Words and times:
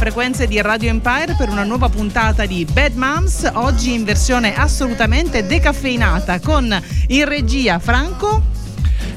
frequenze 0.00 0.46
di 0.46 0.58
Radio 0.62 0.88
Empire 0.88 1.34
per 1.36 1.50
una 1.50 1.62
nuova 1.62 1.90
puntata 1.90 2.46
di 2.46 2.64
Bad 2.72 2.94
Moms, 2.94 3.50
oggi 3.52 3.92
in 3.92 4.04
versione 4.04 4.56
assolutamente 4.56 5.46
decaffeinata 5.46 6.40
con 6.40 6.74
in 7.08 7.28
regia 7.28 7.78
Franco. 7.78 8.42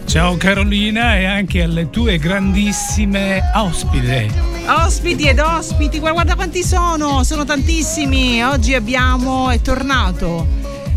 Ciao 0.04 0.36
Carolina 0.36 1.18
e 1.18 1.23
anche 1.23 1.64
alle 1.64 1.90
tue 1.90 2.18
grandissime 2.18 3.42
ospite. 3.56 4.30
Ospiti 4.68 5.30
ed 5.30 5.40
ospiti, 5.40 6.00
guarda 6.00 6.36
quanti 6.36 6.64
sono, 6.64 7.23
sono 7.23 7.45
tantissimi. 7.45 8.44
Oggi 8.44 8.73
abbiamo, 8.73 9.52
è 9.52 9.62
tornato 9.62 10.45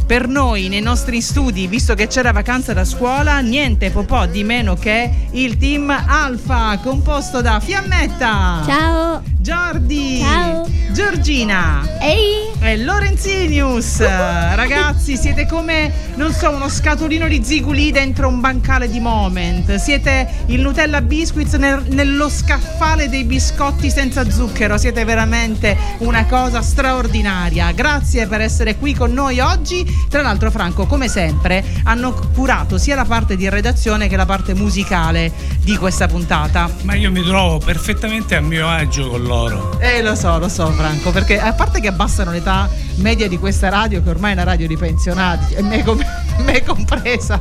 per 0.04 0.26
noi 0.26 0.66
nei 0.66 0.80
nostri 0.80 1.20
studi, 1.20 1.68
visto 1.68 1.95
che 1.95 2.09
c'era 2.09 2.32
vacanza 2.32 2.73
da 2.73 2.84
scuola, 2.84 3.38
niente 3.38 3.92
po' 3.92 4.26
di 4.26 4.42
meno 4.42 4.74
che 4.74 5.28
il 5.30 5.56
team 5.59 5.90
Alfa, 5.90 6.76
composto 6.82 7.40
da 7.40 7.60
Fiammetta. 7.60 8.62
Ciao. 8.66 9.25
Giordi. 9.46 10.18
Ciao. 10.18 10.66
Giorgina. 10.92 11.87
Ehi. 12.00 12.45
E 12.60 12.77
Lorenzinius. 12.78 13.98
Ragazzi, 14.01 15.16
siete 15.16 15.46
come, 15.46 15.92
non 16.16 16.33
so, 16.33 16.51
uno 16.51 16.68
scatolino 16.68 17.29
di 17.29 17.43
ziguli 17.45 17.93
dentro 17.93 18.29
un 18.29 18.40
bancale 18.40 18.88
di 18.88 18.98
moment. 18.98 19.74
Siete 19.76 20.29
il 20.46 20.60
Nutella 20.60 21.01
Biscuits 21.01 21.54
nel, 21.54 21.85
nello 21.88 22.29
scaffale 22.29 23.09
dei 23.09 23.24
biscotti 23.24 23.90
senza 23.90 24.29
zucchero. 24.29 24.79
Siete 24.79 25.04
veramente 25.04 25.76
una 25.98 26.24
cosa 26.26 26.63
straordinaria. 26.63 27.71
Grazie 27.73 28.26
per 28.26 28.40
essere 28.40 28.76
qui 28.76 28.95
con 28.95 29.13
noi 29.13 29.38
oggi 29.41 29.85
tra 30.09 30.23
l'altro, 30.23 30.51
Franco, 30.51 30.87
come 30.87 31.09
sempre, 31.09 31.65
hanno 31.85 32.13
curato 32.32 32.79
sia 32.79 32.95
la 32.95 33.04
parte 33.04 33.37
di 33.37 33.48
redazione 33.48 34.09
che 34.09 34.16
la 34.16 34.24
parte 34.24 34.54
musicale 34.54 35.32
di 35.60 35.76
questa 35.76 36.07
puntata. 36.07 36.70
Ma 36.82 36.95
io 36.95 37.10
mi 37.10 37.23
trovo 37.23 37.59
perfettamente 37.59 38.35
a 38.35 38.41
mio 38.41 38.68
agio 38.68 39.09
con 39.09 39.23
loro. 39.23 39.79
Eh, 39.80 40.02
lo 40.02 40.15
so, 40.15 40.38
lo 40.38 40.48
so, 40.48 40.70
Franco, 40.70 41.10
perché 41.10 41.38
a 41.38 41.52
parte 41.52 41.80
che 41.80 41.88
abbassano 41.88 42.30
l'età 42.46 42.70
media 42.96 43.28
di 43.28 43.38
questa 43.38 43.68
radio, 43.68 44.02
che 44.02 44.10
ormai 44.10 44.30
è 44.30 44.34
una 44.34 44.44
radio 44.44 44.68
di 44.68 44.76
pensionati, 44.76 45.54
e 45.54 45.62
me, 45.62 45.82
com- 45.82 45.98
me 46.44 46.62
compresa 46.62 47.40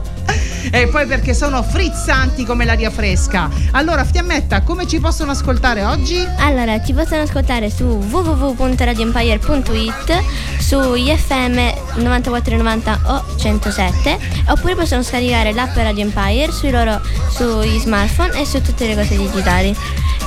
e 0.71 0.87
poi 0.87 1.05
perché 1.05 1.35
sono 1.35 1.61
frizzanti 1.61 2.43
come 2.43 2.65
l'aria 2.65 2.89
fresca. 2.89 3.47
Allora, 3.71 4.03
Fiammetta, 4.03 4.63
come 4.63 4.87
ci 4.87 4.99
possono 4.99 5.29
ascoltare 5.31 5.83
oggi? 5.83 6.27
Allora, 6.37 6.83
ci 6.83 6.91
possono 6.93 7.21
ascoltare 7.21 7.69
su 7.69 7.83
www.radioempire.it, 7.83 10.23
su 10.57 10.95
IFM 10.95 11.71
9490 11.97 12.99
o 13.05 13.23
107, 13.37 14.17
oppure 14.47 14.73
possono 14.73 15.03
scaricare 15.03 15.53
l'app 15.53 15.75
Radio 15.75 16.03
Empire 16.03 16.51
sui 16.51 16.71
loro 16.71 16.99
sui 17.29 17.77
smartphone 17.77 18.41
e 18.41 18.45
su 18.45 18.59
tutte 18.61 18.87
le 18.87 18.95
cose 18.95 19.15
digitali 19.15 19.75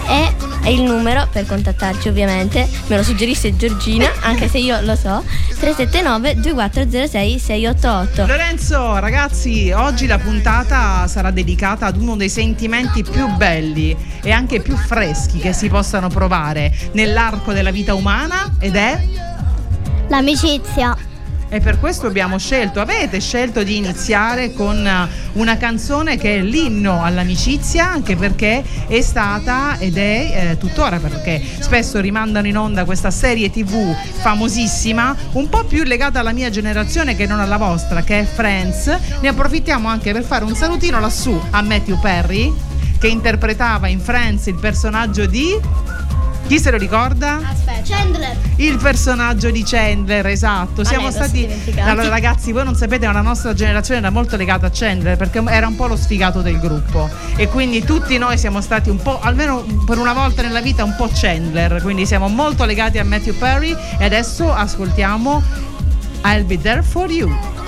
e 0.09 0.33
il 0.67 0.83
numero 0.83 1.27
per 1.31 1.47
contattarci 1.47 2.09
ovviamente. 2.09 2.69
Me 2.87 2.97
lo 2.97 3.03
suggerisse 3.03 3.57
Giorgina 3.57 4.11
anche 4.21 4.49
se 4.49 4.59
io 4.59 4.81
lo 4.81 4.97
so. 4.97 5.23
379 5.59 6.37
2406 6.37 7.39
688 7.39 8.27
Lorenzo 8.27 8.99
ragazzi 8.99 9.73
oggi 9.73 10.07
la 10.07 10.19
puntata 10.19 11.07
sarà 11.09 11.33
dedicata 11.33 11.87
ad 11.87 12.01
uno 12.01 12.15
dei 12.15 12.29
sentimenti 12.29 13.03
più 13.03 13.27
belli 13.35 13.97
e 14.23 14.31
anche 14.31 14.61
più 14.61 14.77
freschi 14.77 15.39
che 15.39 15.53
si 15.53 15.69
possano 15.69 16.09
provare 16.09 16.73
nell'arco 16.93 17.53
della 17.53 17.73
vita 17.73 17.95
umana 17.95 18.55
ed 18.61 18.77
è 18.77 19.05
l'amicizia 20.09 20.97
e 21.49 21.61
per 21.61 21.79
questo 21.81 22.07
abbiamo 22.07 22.39
scelto, 22.39 22.81
avete 22.81 23.21
scelto 23.21 23.63
di 23.63 23.77
iniziare 23.77 24.53
con 24.53 24.87
eh, 24.87 25.09
una 25.33 25.57
canzone 25.57 26.17
che 26.17 26.37
è 26.37 26.41
l'inno 26.41 27.03
all'amicizia, 27.03 27.89
anche 27.89 28.17
perché 28.17 28.63
è 28.87 29.01
stata 29.01 29.79
ed 29.79 29.97
è 29.97 30.51
eh, 30.51 30.59
tuttora, 30.59 30.99
perché 30.99 31.43
spesso 31.61 32.01
rimandano 32.01 32.47
in 32.47 32.57
onda 32.57 32.85
questa 32.85 33.11
serie 33.11 33.51
tv 33.51 33.95
famosissima, 34.21 35.17
un 35.33 35.49
po' 35.49 35.65
più 35.65 35.85
legata 35.85 36.21
alla 36.21 36.33
mia 36.33 36.51
generazione 36.51 37.17
che 37.17 37.27
non 37.27 37.41
alla 37.41 37.57
vostra, 37.57 38.03
che 38.03 38.21
è 38.21 38.25
Friends. 38.25 38.97
Ne 39.21 39.29
approfittiamo 39.29 39.89
anche 39.89 40.13
per 40.13 40.25
fare 40.25 40.45
un 40.45 40.55
salutino 40.55 41.01
lassù 41.01 41.41
a 41.51 41.63
Matthew 41.63 41.99
Perry, 41.99 42.53
che 42.99 43.09
interpretava 43.09 43.87
in 43.89 44.01
Friends 44.01 44.47
il 44.47 44.59
personaggio 44.59 45.27
di 45.27 45.57
chi 46.49 46.59
se 46.59 46.71
lo 46.71 46.79
ricorda? 46.79 47.37
Aspetta. 47.37 47.83
Chandler. 47.85 48.37
Il 48.57 48.79
personaggio 48.79 49.51
di 49.51 49.63
Chandler, 49.65 50.27
esatto. 50.27 50.83
Siamo 50.83 51.11
stati. 51.11 51.47
Allora, 51.77 52.09
ragazzi, 52.09 52.53
voi 52.53 52.65
non 52.65 52.75
sapete, 52.75 53.07
ma 53.07 53.13
la 53.13 53.21
nostra 53.21 53.53
generazione 53.53 54.01
era 54.01 54.11
molto 54.11 54.37
legata 54.37 54.67
a 54.67 54.71
Chandler 54.73 55.17
perché 55.17 55.43
era 55.47 55.67
un 55.67 55.77
po' 55.77 55.87
lo 55.87 55.97
sfigato 55.97 56.41
del 56.41 56.59
gruppo. 56.59 57.09
E 57.37 57.49
quindi 57.49 57.85
tutti 57.85 58.17
noi 58.19 58.39
siamo 58.39 58.61
stati 58.63 58.89
un 58.89 59.01
po', 59.01 59.21
almeno 59.21 59.65
per 59.87 59.99
una 59.99 60.15
volta 60.15 60.43
nella 60.43 60.61
vita, 60.61 60.85
un 60.85 60.97
po' 60.97 61.09
Chandler. 61.13 61.83
Quindi 61.83 62.07
siamo 62.07 62.29
molto 62.29 62.65
legati 62.65 62.99
a 62.99 63.05
Matthew 63.05 63.37
Perry. 63.37 63.77
E 63.99 64.05
adesso 64.05 64.53
ascoltiamo 64.53 65.43
I'll 66.25 66.45
Be 66.45 66.59
There 66.59 66.83
For 66.83 67.11
You. 67.11 67.68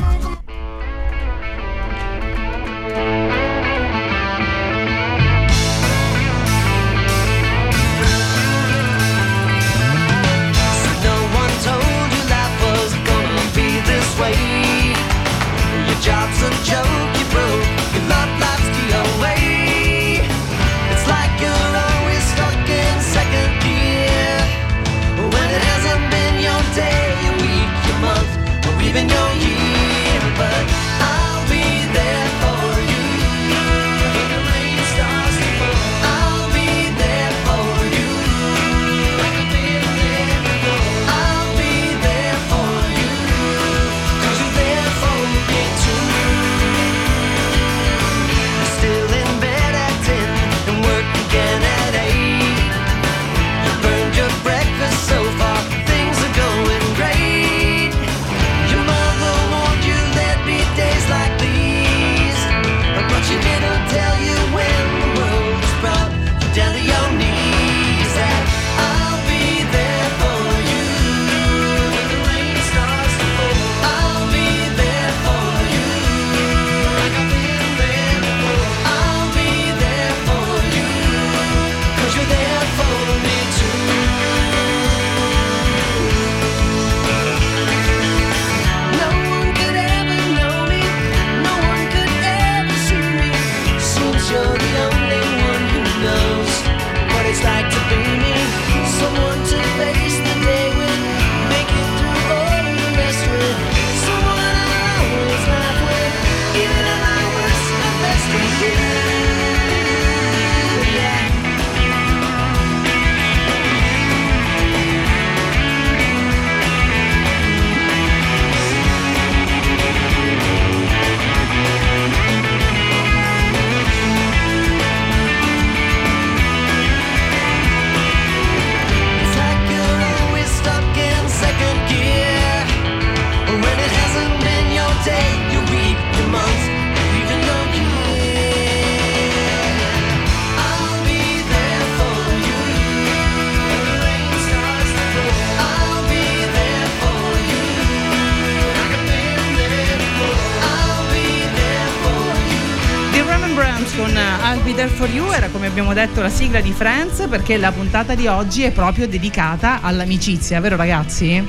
Abbiamo 155.80 155.94
detto 155.94 156.20
la 156.20 156.28
sigla 156.28 156.60
di 156.60 156.72
Friends 156.72 157.26
perché 157.30 157.56
la 157.56 157.72
puntata 157.72 158.14
di 158.14 158.26
oggi 158.26 158.64
è 158.64 158.70
proprio 158.70 159.08
dedicata 159.08 159.80
all'amicizia, 159.80 160.60
vero 160.60 160.76
ragazzi? 160.76 161.42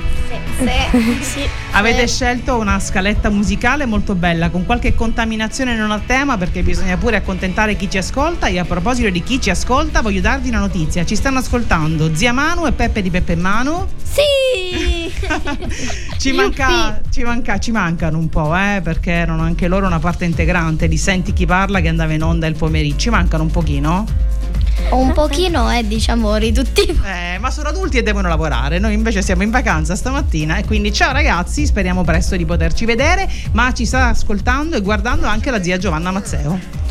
Sì. 0.56 0.64
sì. 0.64 1.20
sì. 1.20 1.48
Avete 1.72 2.08
scelto 2.08 2.56
una 2.56 2.80
scaletta 2.80 3.28
musicale 3.28 3.84
molto 3.84 4.14
bella, 4.14 4.48
con 4.48 4.64
qualche 4.64 4.94
contaminazione 4.94 5.76
non 5.76 5.90
a 5.90 6.00
tema 6.06 6.38
perché 6.38 6.62
bisogna 6.62 6.96
pure 6.96 7.16
accontentare 7.16 7.76
chi 7.76 7.90
ci 7.90 7.98
ascolta 7.98 8.46
e 8.46 8.58
a 8.58 8.64
proposito 8.64 9.10
di 9.10 9.22
chi 9.22 9.38
ci 9.38 9.50
ascolta 9.50 10.00
voglio 10.00 10.22
darvi 10.22 10.48
una 10.48 10.60
notizia, 10.60 11.04
ci 11.04 11.14
stanno 11.14 11.40
ascoltando 11.40 12.14
Zia 12.14 12.32
Manu 12.32 12.64
e 12.64 12.72
Peppe 12.72 13.02
di 13.02 13.10
Peppe 13.10 13.32
e 13.32 13.36
Manu. 13.36 13.86
Sì! 14.02 15.12
ci, 16.16 16.32
manca, 16.32 17.01
ci, 17.12 17.22
manca, 17.24 17.58
ci 17.58 17.72
mancano 17.72 18.16
un 18.16 18.30
po', 18.30 18.56
eh, 18.56 18.80
perché 18.82 19.10
erano 19.10 19.42
anche 19.42 19.68
loro 19.68 19.86
una 19.86 19.98
parte 19.98 20.24
integrante 20.24 20.88
di 20.88 20.96
Senti 20.96 21.34
chi 21.34 21.44
parla 21.44 21.80
che 21.80 21.88
andava 21.88 22.14
in 22.14 22.22
onda 22.22 22.46
il 22.46 22.56
pomeriggio. 22.56 22.96
Ci 22.96 23.10
mancano 23.10 23.42
un 23.42 23.50
pochino? 23.50 24.06
Un 24.92 25.12
pochino 25.12 25.68
è 25.68 25.84
diciamo 25.84 26.34
riduttivo. 26.36 27.00
Eh, 27.12 27.38
ma 27.38 27.50
sono 27.50 27.68
adulti 27.68 27.98
e 27.98 28.02
devono 28.02 28.28
lavorare. 28.28 28.78
Noi 28.78 28.94
invece 28.94 29.20
siamo 29.20 29.42
in 29.42 29.50
vacanza 29.50 29.94
stamattina 29.94 30.56
e 30.56 30.64
quindi 30.64 30.92
ciao 30.92 31.12
ragazzi, 31.12 31.66
speriamo 31.66 32.02
presto 32.04 32.36
di 32.36 32.46
poterci 32.46 32.86
vedere, 32.86 33.30
ma 33.52 33.72
ci 33.74 33.84
sta 33.84 34.08
ascoltando 34.08 34.76
e 34.76 34.80
guardando 34.80 35.26
anche 35.26 35.50
la 35.50 35.62
zia 35.62 35.76
Giovanna 35.76 36.10
Mazzeo 36.10 36.81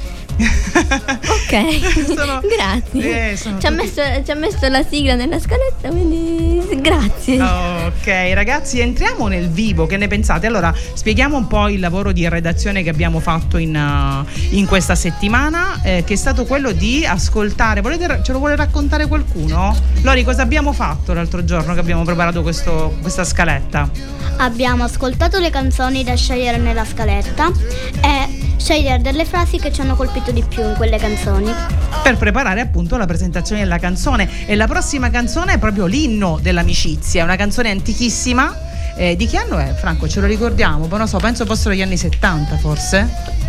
ok, 0.42 2.06
sono, 2.16 2.42
grazie. 2.42 3.32
Eh, 3.32 3.38
ci, 3.38 3.50
tutti... 3.50 3.66
ha 3.66 3.70
messo, 3.70 4.02
ci, 4.24 4.32
ha 4.32 4.36
messo, 4.36 4.68
la 4.68 4.84
sigla 4.84 5.16
nella 5.16 5.40
scaletta, 5.40 5.90
quindi 5.90 6.80
grazie. 6.82 7.42
ok, 7.42 8.34
ragazzi, 8.34 8.80
entriamo 8.80 9.28
nel 9.28 9.50
vivo. 9.50 9.86
Che 9.86 9.98
ne 9.98 10.08
pensate? 10.08 10.48
Allora, 10.48 10.74
spieghiamo 10.94 11.38
un 11.38 11.48
po' 11.48 11.68
il 11.68 11.80
lavoro 11.80 12.12
di 12.12 12.28
redazione 12.28 12.84
che 12.84 12.90
abbiamo 12.90 13.20
fatto 13.20 13.58
in, 13.58 13.76
uh, 13.76 14.56
in 14.56 14.66
questa 14.66 14.96
settimana, 14.96 15.82
eh, 15.84 16.04
che 16.06 16.14
è 16.14 16.18
stato 16.18 16.46
quello 16.46 16.72
di 16.72 17.06
ascoltare. 17.06 17.82
Volete, 17.82 18.22
ce 18.24 18.32
lo 18.32 18.40
vuole 18.40 18.56
raccontare 18.56 19.08
qualcuno? 19.08 19.76
Lori, 20.02 20.24
cosa 20.24 20.42
abbiamo 20.42 20.74
fatto 20.74 21.14
l'altro 21.14 21.44
giorno 21.44 21.74
che 21.74 21.80
abbiamo 21.80 22.04
preparato 22.04 22.42
questo, 22.42 22.98
questa 23.02 23.24
scaletta? 23.24 23.90
Abbiamo 24.38 24.84
ascoltato 24.84 25.40
le 25.40 25.50
canzoni 25.50 26.04
da 26.04 26.16
scegliere 26.16 26.58
nella 26.58 26.86
scaletta 26.86 27.52
e 28.02 28.51
scegliere 28.62 29.02
delle 29.02 29.26
frasi 29.26 29.58
che 29.58 29.74
ci 29.74 29.82
hanno 29.82 29.96
colpito 29.96 30.32
di 30.32 30.44
più 30.44 30.64
in 30.64 30.76
quelle 30.78 30.98
canzoni. 30.98 31.52
Per 32.04 32.16
preparare 32.18 32.62
appunto 32.62 32.96
la 32.96 33.08
presentazione 33.08 33.62
della 33.62 33.80
canzone 33.80 34.46
e 34.46 34.56
la 34.56 34.68
prossima 34.68 35.10
canzone 35.10 35.54
è 35.54 35.58
proprio 35.58 35.88
l'inno 35.88 36.40
dell'amicizia, 36.42 37.24
una 37.24 37.36
canzone 37.36 37.72
antichissima. 37.72 38.70
Eh, 38.96 39.16
di 39.16 39.26
che 39.26 39.38
anno 39.38 39.58
è 39.58 39.74
Franco? 39.74 40.08
Ce 40.08 40.20
lo 40.20 40.28
ricordiamo? 40.28 40.86
non 40.88 41.08
so, 41.08 41.18
penso 41.18 41.46
fossero 41.46 41.74
gli 41.74 41.82
anni 41.82 41.98
70 41.98 42.58
forse. 42.58 43.40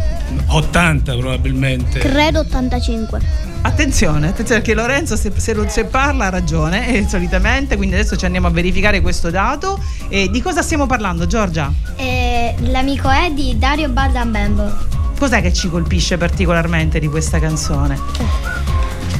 80 0.46 1.14
probabilmente. 1.16 1.98
Credo 1.98 2.40
85. 2.40 3.20
Attenzione, 3.64 4.28
attenzione 4.28 4.60
perché 4.60 4.74
Lorenzo 4.74 5.14
se, 5.14 5.30
se, 5.36 5.54
se 5.68 5.84
parla 5.84 6.26
ha 6.26 6.30
ragione 6.30 6.88
eh, 6.88 7.06
solitamente, 7.06 7.76
quindi 7.76 7.94
adesso 7.96 8.16
ci 8.16 8.24
andiamo 8.24 8.46
a 8.46 8.50
verificare 8.50 9.02
questo 9.02 9.30
dato. 9.30 9.78
E 10.08 10.30
di 10.30 10.40
cosa 10.40 10.62
stiamo 10.62 10.86
parlando 10.86 11.26
Giorgia? 11.26 11.70
Eh, 11.96 12.54
l'amico 12.60 13.10
è 13.10 13.30
di 13.30 13.58
Dario 13.58 13.90
Baldambembo. 13.90 15.00
Cos'è 15.22 15.40
che 15.40 15.52
ci 15.52 15.70
colpisce 15.70 16.18
particolarmente 16.18 16.98
di 16.98 17.06
questa 17.06 17.38
canzone? 17.38 17.96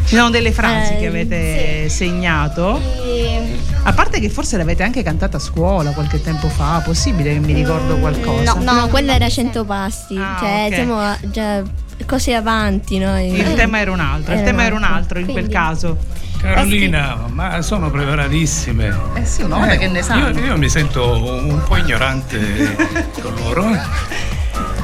Ci 0.05 0.17
sono 0.17 0.31
delle 0.31 0.51
frasi 0.51 0.95
eh, 0.95 0.97
che 0.97 1.07
avete 1.07 1.89
sì. 1.89 1.97
segnato? 2.07 2.77
E... 3.05 3.57
A 3.85 3.93
parte 3.93 4.19
che 4.19 4.29
forse 4.29 4.57
l'avete 4.57 4.83
anche 4.83 5.05
cantata 5.05 5.37
a 5.37 5.41
scuola 5.41 5.93
qualche 5.93 6.21
tempo 6.21 6.49
fa, 6.49 6.83
possibile 6.85 7.35
che 7.35 7.39
mi 7.39 7.53
ricordo 7.53 7.99
qualcosa? 7.99 8.55
No, 8.55 8.81
no, 8.81 8.89
quella 8.89 9.15
era 9.15 9.29
cento 9.29 9.65
passi, 9.65 10.17
ah, 10.17 10.39
cioè 10.41 10.65
okay. 10.67 10.75
siamo 10.75 11.17
già 11.31 11.63
così 12.05 12.33
avanti 12.33 12.99
noi. 12.99 13.39
Il 13.39 13.55
tema 13.55 13.79
era 13.79 13.93
un 13.93 14.01
altro, 14.01 14.35
il 14.35 14.43
tema 14.43 14.65
era 14.65 14.75
un 14.75 14.83
altro 14.83 15.21
in 15.21 15.29
quel 15.29 15.47
caso. 15.47 15.99
Carolina, 16.41 17.27
ma 17.29 17.63
sono 17.63 17.93
preparatissime. 17.93 18.93
Eh 19.15 19.25
sì, 19.25 19.43
un 19.43 19.53
uomo 19.53 19.71
eh, 19.71 19.79
che 19.79 19.87
ne 19.87 20.03
sa. 20.03 20.17
Io, 20.17 20.37
io, 20.37 20.59
mi 20.59 20.69
sento 20.69 21.13
un 21.13 21.63
po' 21.65 21.77
ignorante 21.77 22.75
con 23.23 23.35
loro. 23.37 24.31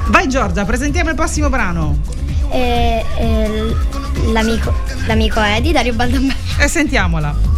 Vai 0.08 0.26
Giorgia, 0.26 0.64
presentiamo 0.64 1.10
il 1.10 1.14
prossimo 1.14 1.48
brano. 1.48 1.98
Eh, 2.50 3.04
eh, 3.18 3.76
l'amico, 4.32 4.72
l'amico 5.06 5.40
è 5.40 5.60
di 5.60 5.72
Dario 5.72 5.92
Baldambello. 5.92 6.34
E 6.58 6.68
sentiamola. 6.68 7.57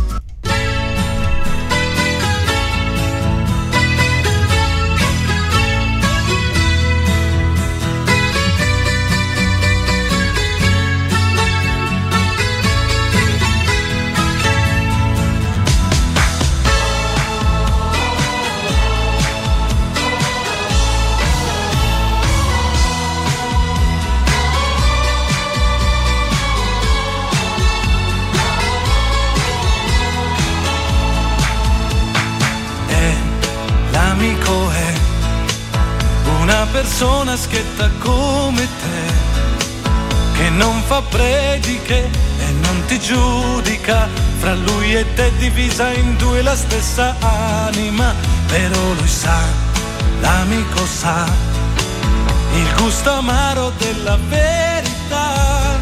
Persona 36.81 37.37
schietta 37.37 37.91
come 37.99 38.67
te, 38.81 39.89
che 40.33 40.49
non 40.49 40.81
fa 40.87 41.03
prediche 41.03 42.09
e 42.39 42.53
non 42.63 42.85
ti 42.87 42.99
giudica, 42.99 44.09
fra 44.39 44.55
lui 44.55 44.95
e 44.95 45.05
te 45.15 45.31
divisa 45.37 45.93
in 45.93 46.17
due 46.17 46.41
la 46.41 46.57
stessa 46.57 47.15
anima, 47.67 48.15
però 48.47 48.81
lui 48.95 49.09
sa, 49.09 49.41
l'amico 50.23 50.87
sa, 50.87 51.27
il 52.55 52.75
gusto 52.79 53.11
amaro 53.11 53.73
della 53.77 54.17
verità, 54.29 55.79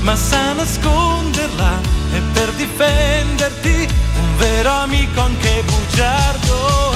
ma 0.00 0.16
sa 0.16 0.54
nasconderla 0.54 1.80
e 2.14 2.20
per 2.32 2.50
difenderti 2.52 3.88
un 4.20 4.36
vero 4.38 4.70
amico 4.70 5.20
anche 5.20 5.62
bugiardo 5.66 6.93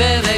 saper 0.00 0.29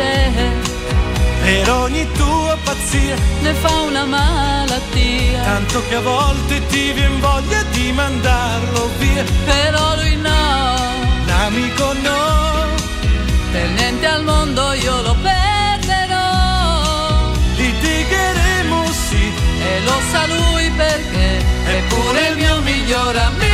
te. 0.00 0.68
Per 1.44 1.70
ogni 1.82 2.04
tua 2.20 2.56
pazzia, 2.64 3.16
Ne 3.42 3.52
fa 3.62 3.72
una 3.90 4.04
malattia. 4.04 5.42
tanto 5.42 5.82
che 5.88 5.94
a 5.96 6.00
volte 6.00 6.54
ti 6.70 6.92
vien 6.92 7.18
voglia 7.20 7.62
di 7.76 7.92
mandarlo 7.92 8.90
via. 8.98 9.24
Però 9.50 9.84
lui 10.00 10.16
no, 10.16 10.38
L'amico 11.28 11.86
no, 12.06 12.22
per 13.52 13.68
niente 13.78 14.06
al 14.06 14.22
mondo 14.24 14.72
io 14.72 14.96
lo 15.02 15.14
perderò. 15.28 16.28
litigheremo 17.56 18.78
sì, 19.06 19.24
E 19.68 19.80
lo 19.86 19.96
sa 20.10 20.22
lui 20.26 20.70
perché 20.82 21.28
è 21.74 21.78
pure 21.92 22.20
il 22.30 22.36
mio 22.36 22.56
miglior 22.60 23.16
amico. 23.16 23.49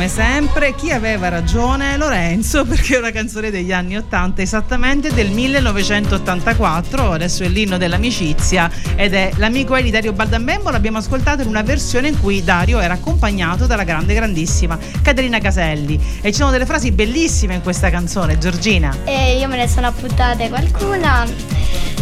Come 0.00 0.12
sempre, 0.12 0.74
chi 0.74 0.92
aveva 0.92 1.28
ragione? 1.28 1.98
Lorenzo, 1.98 2.64
perché 2.64 2.94
è 2.94 2.98
una 2.98 3.10
canzone 3.10 3.50
degli 3.50 3.70
anni 3.70 3.98
80, 3.98 4.40
esattamente 4.40 5.12
del 5.12 5.30
1984. 5.30 7.12
Adesso 7.12 7.42
è 7.42 7.48
l'inno 7.48 7.76
dell'amicizia 7.76 8.70
ed 8.96 9.12
è 9.12 9.30
l'amico 9.36 9.78
di 9.78 9.90
Dario 9.90 10.14
Baldambembo. 10.14 10.70
L'abbiamo 10.70 10.96
ascoltato 10.96 11.42
in 11.42 11.48
una 11.48 11.60
versione 11.60 12.08
in 12.08 12.18
cui 12.18 12.42
Dario 12.42 12.80
era 12.80 12.94
accompagnato 12.94 13.66
dalla 13.66 13.84
grande, 13.84 14.14
grandissima 14.14 14.78
Caterina 15.02 15.38
Caselli. 15.38 16.00
E 16.22 16.30
ci 16.30 16.38
sono 16.38 16.50
delle 16.50 16.64
frasi 16.64 16.92
bellissime 16.92 17.56
in 17.56 17.60
questa 17.60 17.90
canzone, 17.90 18.38
Giorgina. 18.38 18.96
E 19.04 19.36
io 19.36 19.48
me 19.48 19.58
ne 19.58 19.68
sono 19.68 19.86
appuntate 19.88 20.48
qualcuna. 20.48 21.26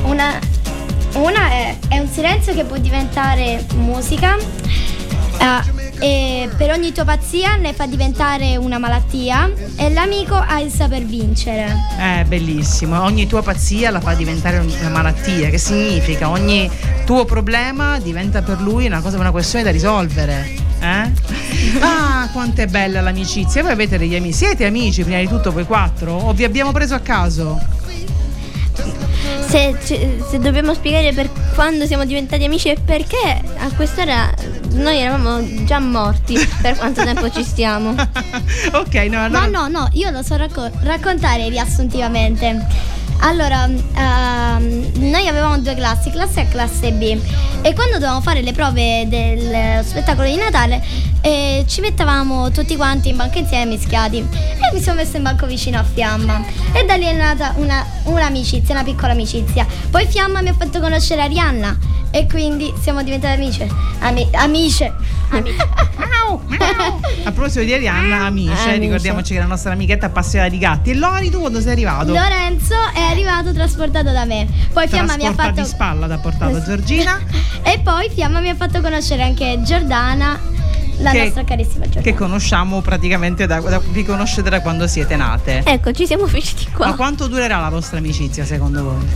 Una, 0.05 0.39
una 1.15 1.51
è, 1.51 1.77
è 1.89 1.99
un 1.99 2.07
silenzio 2.07 2.55
che 2.55 2.63
può 2.63 2.77
diventare 2.77 3.67
musica. 3.75 4.37
eh, 4.37 5.78
e 5.99 6.49
per 6.57 6.71
ogni 6.71 6.93
tua 6.93 7.05
pazzia 7.05 7.57
ne 7.57 7.73
fa 7.73 7.87
diventare 7.87 8.57
una 8.57 8.79
malattia 8.79 9.51
e 9.77 9.91
l'amico 9.91 10.35
ha 10.35 10.61
il 10.61 10.71
saper 10.71 11.05
vincere. 11.05 11.75
È 11.99 12.25
bellissimo, 12.27 13.03
ogni 13.03 13.27
tua 13.27 13.43
pazzia 13.43 13.91
la 13.91 14.01
fa 14.01 14.15
diventare 14.15 14.59
una 14.59 14.89
malattia, 14.89 15.51
che 15.51 15.59
significa 15.59 16.29
ogni 16.29 16.71
tuo 17.05 17.25
problema 17.25 17.99
diventa 17.99 18.43
per 18.43 18.61
lui 18.61 18.87
una 18.87 19.01
cosa, 19.01 19.19
una 19.19 19.31
questione 19.31 19.65
da 19.65 19.71
risolvere. 19.71 20.67
Eh? 20.81 21.11
Ah, 21.81 22.29
quanto 22.33 22.61
è 22.61 22.67
bella 22.67 23.01
l'amicizia! 23.01 23.63
Voi 23.63 23.73
avete 23.73 23.99
degli 23.99 24.15
amici, 24.15 24.35
siete 24.35 24.65
amici 24.65 25.03
prima 25.03 25.19
di 25.19 25.27
tutto 25.27 25.51
voi 25.51 25.65
quattro? 25.65 26.13
O 26.15 26.33
vi 26.33 26.45
abbiamo 26.45 26.71
preso 26.71 26.95
a 26.95 27.01
caso? 27.01 27.61
Se, 29.49 29.75
se 30.29 30.39
dobbiamo 30.39 30.75
spiegare 30.75 31.15
per 31.15 31.31
quando 31.55 31.87
siamo 31.87 32.05
diventati 32.05 32.45
amici 32.45 32.69
e 32.69 32.77
perché 32.85 33.43
a 33.57 33.71
quest'ora 33.75 34.31
noi 34.73 34.99
eravamo 34.99 35.65
già 35.65 35.79
morti 35.79 36.37
per 36.61 36.77
quanto 36.77 37.03
tempo 37.03 37.31
ci 37.31 37.43
stiamo. 37.43 37.95
ok, 38.73 38.95
no, 39.11 39.25
allora. 39.25 39.29
Ma 39.29 39.47
no, 39.47 39.69
no, 39.69 39.89
io 39.93 40.11
lo 40.11 40.23
so 40.23 40.37
racco- 40.37 40.71
raccontare 40.83 41.49
riassuntivamente. 41.49 42.67
Allora, 43.21 43.65
ehm, 43.65 44.93
noi 45.11 45.27
avevamo 45.27 45.59
due 45.59 45.75
classi, 45.75 46.11
classe 46.11 46.41
A 46.41 46.43
e 46.43 46.49
classe 46.49 46.93
B. 46.93 47.19
E 47.63 47.75
quando 47.75 47.95
dovevamo 47.95 48.21
fare 48.21 48.43
le 48.43 48.53
prove 48.53 49.07
del 49.09 49.85
spettacolo 49.85 50.29
di 50.29 50.37
Natale, 50.37 50.85
eh, 51.21 51.65
ci 51.67 51.81
mettevamo 51.81 52.51
tutti 52.51 52.77
quanti 52.77 53.09
in 53.11 53.17
banca 53.17 53.39
insieme 53.39 53.67
mischiati. 53.67 54.19
E 54.19 54.75
mi 54.75 54.81
sono 54.81 54.97
messa 54.97 55.17
in 55.17 55.23
banco 55.23 55.47
vicino 55.47 55.79
a 55.79 55.85
Fiamma. 55.85 56.43
E 56.73 56.85
da 56.85 56.95
lì 56.97 57.05
è 57.05 57.13
nata 57.13 57.53
una, 57.57 57.85
un'amicizia, 58.05 58.75
una 58.75 58.85
piccola 58.85 59.13
amicizia. 59.13 59.67
Poi 59.91 60.07
Fiamma 60.07 60.41
mi 60.43 60.49
ha 60.49 60.55
fatto 60.55 60.81
conoscere 60.81 61.23
Arianna. 61.23 61.77
E 62.11 62.27
quindi 62.27 62.73
siamo 62.81 63.03
diventate 63.03 63.35
amiche. 63.35 63.69
Ami- 64.01 64.29
amiche. 64.33 64.95
A 67.25 67.33
proposito 67.33 67.63
di 67.65 67.75
Arianna, 67.75 68.25
amici, 68.25 68.51
Amici. 68.51 68.79
ricordiamoci 68.79 69.35
che 69.35 69.39
la 69.41 69.45
nostra 69.47 69.73
amichetta 69.73 70.07
appassionata 70.07 70.51
di 70.51 70.59
gatti. 70.59 70.91
E 70.91 70.95
Lori, 70.95 71.29
tu 71.31 71.41
quando 71.41 71.61
sei 71.61 71.73
arrivato? 71.73 72.13
Lorenzo 72.13 72.75
è 72.95 73.01
arrivato 73.01 73.53
trasportato 73.53 74.11
da 74.11 74.25
me. 74.25 74.47
Poi 74.73 74.89
Fiamma 74.89 75.17
mi 75.17 75.27
ha 75.27 75.35
fatto. 75.35 75.61
di 75.61 75.67
spalla 75.67 76.07
ha 76.13 76.19
portato 76.19 76.63
Giorgina. 76.63 77.19
E 77.63 77.81
poi 77.81 78.09
Fiamma 78.09 78.41
mi 78.41 78.49
ha 78.49 78.55
fatto 78.55 78.81
conoscere 78.81 79.23
anche 79.23 79.61
Giordana, 79.63 80.41
la 80.99 81.11
Che- 81.11 81.23
nostra 81.25 81.45
carissima 81.45 81.85
Giordana. 81.85 82.03
che 82.05 82.15
conosciamo 82.15 82.81
praticamente 82.81 83.47
da, 83.47 83.61
da- 83.61 83.81
vi 83.91 84.05
conoscete 84.05 84.49
da 84.51 84.61
quando 84.61 84.87
siete 84.87 85.17
nate. 85.17 85.63
Ecco, 85.65 85.93
ci 85.93 86.07
siamo 86.07 86.27
finiti 86.27 86.67
Ma 86.73 86.77
qua. 86.77 86.95
quanto 86.95 87.27
durerà 87.27 87.59
la 87.61 87.69
vostra 87.69 87.99
amicizia 87.99 88.45
secondo 88.45 88.83
voi? 88.83 89.07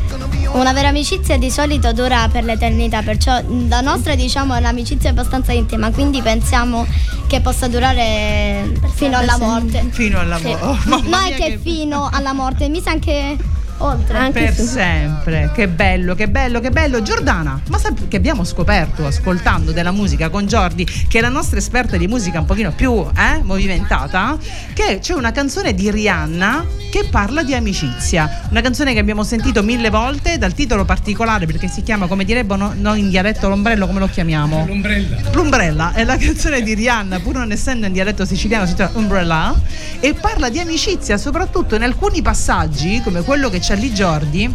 Una 0.52 0.72
vera 0.72 0.88
amicizia 0.88 1.38
di 1.38 1.50
solito 1.50 1.92
dura 1.92 2.28
per 2.30 2.44
l'eternità, 2.44 3.02
perciò 3.02 3.40
la 3.68 3.80
nostra 3.80 4.14
diciamo 4.14 4.54
è 4.54 4.58
un'amicizia 4.58 5.10
abbastanza 5.10 5.52
intima, 5.52 5.90
quindi 5.90 6.20
pensiamo 6.22 6.86
che 7.26 7.40
possa 7.40 7.68
durare 7.68 8.72
fino 8.94 9.16
alla 9.16 9.36
morte. 9.38 9.86
Fino 9.90 10.18
alla 10.20 10.36
Sì. 10.36 10.44
morte. 10.46 10.64
Oh, 10.64 10.78
mamma 10.88 11.20
non 11.20 11.32
è 11.32 11.36
mia, 11.36 11.46
che 11.46 11.58
fino 11.62 12.08
alla 12.12 12.32
morte, 12.32 12.68
mi 12.68 12.80
sa 12.82 12.90
anche 12.90 13.36
oltre. 13.84 14.16
Anche 14.16 14.40
per 14.44 14.54
su. 14.54 14.64
sempre, 14.64 15.50
che 15.54 15.68
bello, 15.68 16.14
che 16.14 16.28
bello, 16.28 16.60
che 16.60 16.70
bello. 16.70 17.02
Giordana, 17.02 17.60
ma 17.68 17.78
sai 17.78 17.94
che 18.08 18.16
abbiamo 18.16 18.44
scoperto 18.44 19.06
ascoltando 19.06 19.72
della 19.72 19.90
musica 19.90 20.28
con 20.28 20.46
Giordi, 20.46 20.84
che 20.84 21.18
è 21.18 21.20
la 21.20 21.28
nostra 21.28 21.58
esperta 21.58 21.96
di 21.96 22.06
musica 22.06 22.40
un 22.40 22.46
pochino 22.46 22.72
più 22.72 22.92
eh, 23.16 23.42
movimentata, 23.42 24.36
che 24.72 24.98
c'è 25.00 25.14
una 25.14 25.32
canzone 25.32 25.74
di 25.74 25.90
Rihanna 25.90 26.80
che 26.90 27.06
parla 27.10 27.42
di 27.42 27.54
amicizia. 27.54 28.42
Una 28.50 28.60
canzone 28.60 28.92
che 28.92 28.98
abbiamo 28.98 29.24
sentito 29.24 29.62
mille 29.62 29.88
volte 29.88 30.36
dal 30.38 30.52
titolo 30.52 30.84
particolare 30.84 31.46
perché 31.46 31.68
si 31.68 31.82
chiama, 31.82 32.06
come 32.06 32.24
direbbero 32.24 32.74
no, 32.74 32.94
in 32.94 33.08
dialetto 33.08 33.48
l'ombrello, 33.48 33.86
come 33.86 33.98
lo 33.98 34.08
chiamiamo? 34.08 34.66
L'ombrella. 34.66 35.16
L'Umbrella 35.32 35.92
è 35.94 36.04
la 36.04 36.16
canzone 36.18 36.62
di 36.62 36.74
Rihanna, 36.74 37.20
pur 37.20 37.36
non 37.36 37.50
essendo 37.50 37.86
in 37.86 37.92
dialetto 37.92 38.24
siciliano, 38.24 38.66
si 38.66 38.74
chiama 38.74 38.92
Umbrella 38.94 39.58
e 40.00 40.14
parla 40.14 40.50
di 40.50 40.58
amicizia, 40.58 41.16
soprattutto 41.16 41.74
in 41.76 41.82
alcuni 41.82 42.20
passaggi, 42.20 43.00
come 43.02 43.22
quello 43.22 43.48
che 43.48 43.58
c'è 43.58 43.71
lì 43.74 43.90
Jordi. 43.92 44.54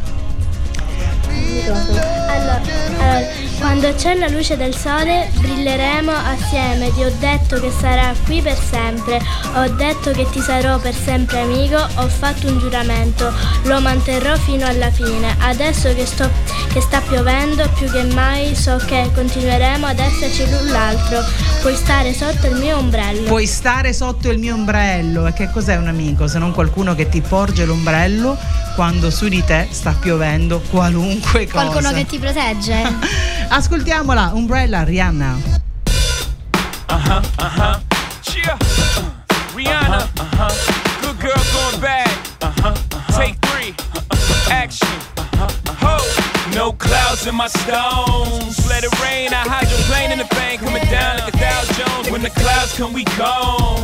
Allora, 1.65 2.61
allora, 2.97 3.46
quando 3.59 3.93
c'è 3.95 4.15
la 4.15 4.27
luce 4.27 4.55
del 4.55 4.75
sole 4.75 5.29
brilleremo 5.39 6.11
assieme. 6.11 6.93
Ti 6.93 7.03
ho 7.03 7.11
detto 7.19 7.59
che 7.59 7.71
sarà 7.71 8.13
qui 8.25 8.41
per 8.41 8.57
sempre. 8.57 9.21
Ho 9.55 9.67
detto 9.69 10.11
che 10.11 10.27
ti 10.29 10.39
sarò 10.39 10.77
per 10.79 10.93
sempre 10.93 11.39
amico. 11.39 11.75
Ho 11.75 12.07
fatto 12.07 12.47
un 12.47 12.59
giuramento, 12.59 13.31
lo 13.63 13.79
manterrò 13.81 14.35
fino 14.37 14.65
alla 14.65 14.91
fine. 14.91 15.35
Adesso 15.39 15.93
che, 15.93 16.05
sto, 16.05 16.29
che 16.71 16.81
sta 16.81 17.01
piovendo 17.01 17.67
più 17.77 17.89
che 17.91 18.03
mai, 18.03 18.55
so 18.55 18.77
che 18.85 19.09
continueremo 19.13 19.85
ad 19.85 19.99
esserci 19.99 20.49
l'un 20.49 20.69
l'altro. 20.69 21.23
Puoi 21.61 21.75
stare 21.75 22.13
sotto 22.13 22.47
il 22.47 22.55
mio 22.55 22.77
ombrello. 22.77 23.27
Puoi 23.27 23.45
stare 23.45 23.93
sotto 23.93 24.29
il 24.29 24.37
mio 24.37 24.53
ombrello. 24.53 25.25
E 25.27 25.33
che 25.33 25.49
cos'è 25.51 25.75
un 25.77 25.87
amico 25.87 26.27
se 26.27 26.37
non 26.37 26.51
qualcuno 26.51 26.95
che 26.95 27.09
ti 27.09 27.21
porge 27.21 27.65
l'ombrello 27.65 28.37
quando 28.75 29.09
su 29.09 29.27
di 29.27 29.43
te 29.43 29.67
sta 29.71 29.95
piovendo 29.99 30.61
qualunque 30.69 31.47
cosa? 31.47 31.65
Qualcuno 31.65 31.91
che 31.93 32.05
ti 32.05 32.19
protegge. 32.19 33.35
Ascoltiamola, 33.49 34.33
Umbrella 34.33 34.83
Rihanna. 34.85 35.37
Uh-huh, 36.89 37.21
uh-huh. 37.39 37.79
Yeah. 38.35 38.57
Rihanna. 39.55 40.01
Uh-huh, 40.19 41.01
Good 41.01 41.19
girl 41.19 41.43
going 41.53 41.81
bad. 41.81 42.09
Take 43.15 43.35
three. 43.47 43.73
Action. 44.51 44.87
Ho. 45.81 45.97
No 46.55 46.73
clouds 46.73 47.25
in 47.27 47.35
my 47.35 47.47
stones. 47.47 48.67
Let 48.69 48.83
it 48.83 48.93
rain. 49.01 49.33
I 49.33 49.43
hydroplane 49.47 50.11
in 50.11 50.19
the 50.19 50.29
bank. 50.35 50.61
Coming 50.61 50.83
down 50.85 51.19
like 51.19 51.33
a 51.33 51.37
Dow 51.37 51.63
Jones. 51.73 52.11
When 52.11 52.21
the 52.21 52.29
clouds 52.29 52.75
come, 52.77 52.93
we 52.93 53.03
gone. 53.17 53.83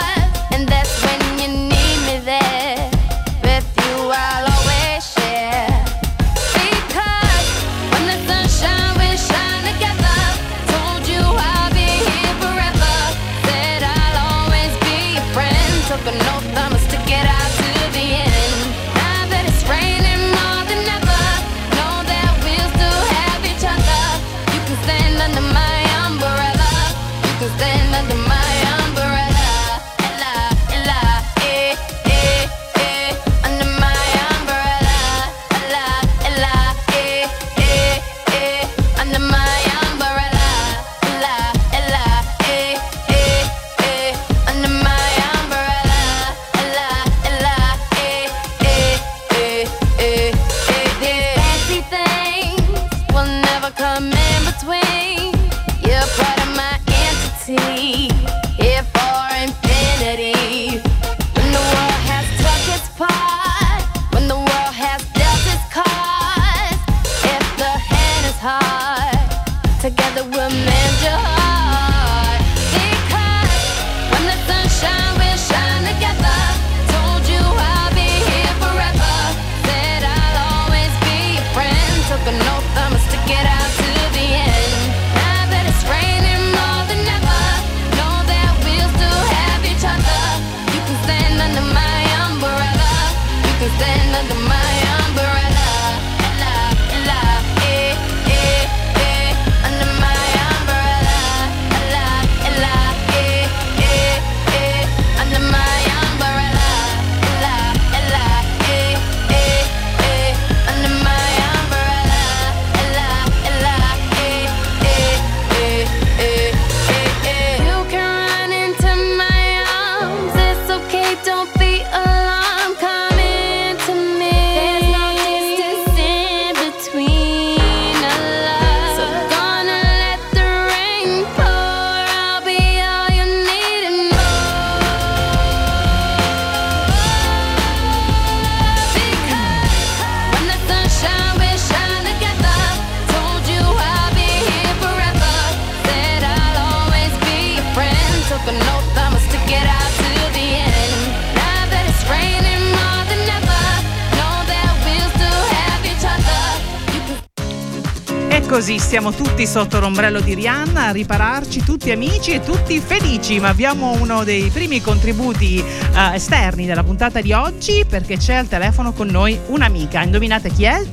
Siamo 158.91 159.13
tutti 159.13 159.47
sotto 159.47 159.79
l'ombrello 159.79 160.19
di 160.19 160.33
Rihanna 160.33 160.87
a 160.87 160.91
ripararci, 160.91 161.63
tutti 161.63 161.91
amici 161.91 162.31
e 162.31 162.41
tutti 162.41 162.77
felici, 162.81 163.39
ma 163.39 163.47
abbiamo 163.47 163.93
uno 163.93 164.25
dei 164.25 164.49
primi 164.49 164.81
contributi 164.81 165.59
eh, 165.59 166.15
esterni 166.15 166.65
della 166.65 166.83
puntata 166.83 167.21
di 167.21 167.31
oggi 167.31 167.85
perché 167.87 168.17
c'è 168.17 168.33
al 168.33 168.49
telefono 168.49 168.91
con 168.91 169.07
noi 169.07 169.39
un'amica. 169.47 170.01
Indovinate 170.01 170.49
chi 170.49 170.65
è? 170.65 170.83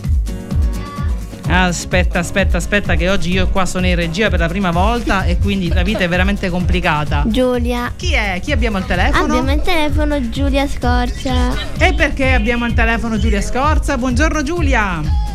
Aspetta, 1.48 2.20
aspetta, 2.20 2.58
aspetta 2.58 2.94
che 2.94 3.10
oggi 3.10 3.32
io 3.32 3.48
qua 3.48 3.66
sono 3.66 3.88
in 3.88 3.96
regia 3.96 4.30
per 4.30 4.38
la 4.38 4.48
prima 4.48 4.70
volta 4.70 5.24
e 5.24 5.36
quindi 5.36 5.66
la 5.72 5.82
vita 5.82 6.04
è 6.04 6.08
veramente 6.08 6.50
complicata. 6.50 7.24
Giulia. 7.26 7.94
Chi 7.96 8.12
è? 8.12 8.38
Chi 8.40 8.52
abbiamo 8.52 8.76
al 8.76 8.86
telefono? 8.86 9.24
Abbiamo 9.24 9.52
il 9.52 9.62
telefono 9.62 10.28
Giulia 10.28 10.68
Scorcia. 10.68 11.52
E 11.76 11.92
perché 11.94 12.32
abbiamo 12.32 12.64
al 12.64 12.74
telefono 12.74 13.18
Giulia 13.18 13.42
Scorza? 13.42 13.98
Buongiorno 13.98 14.44
Giulia. 14.44 15.27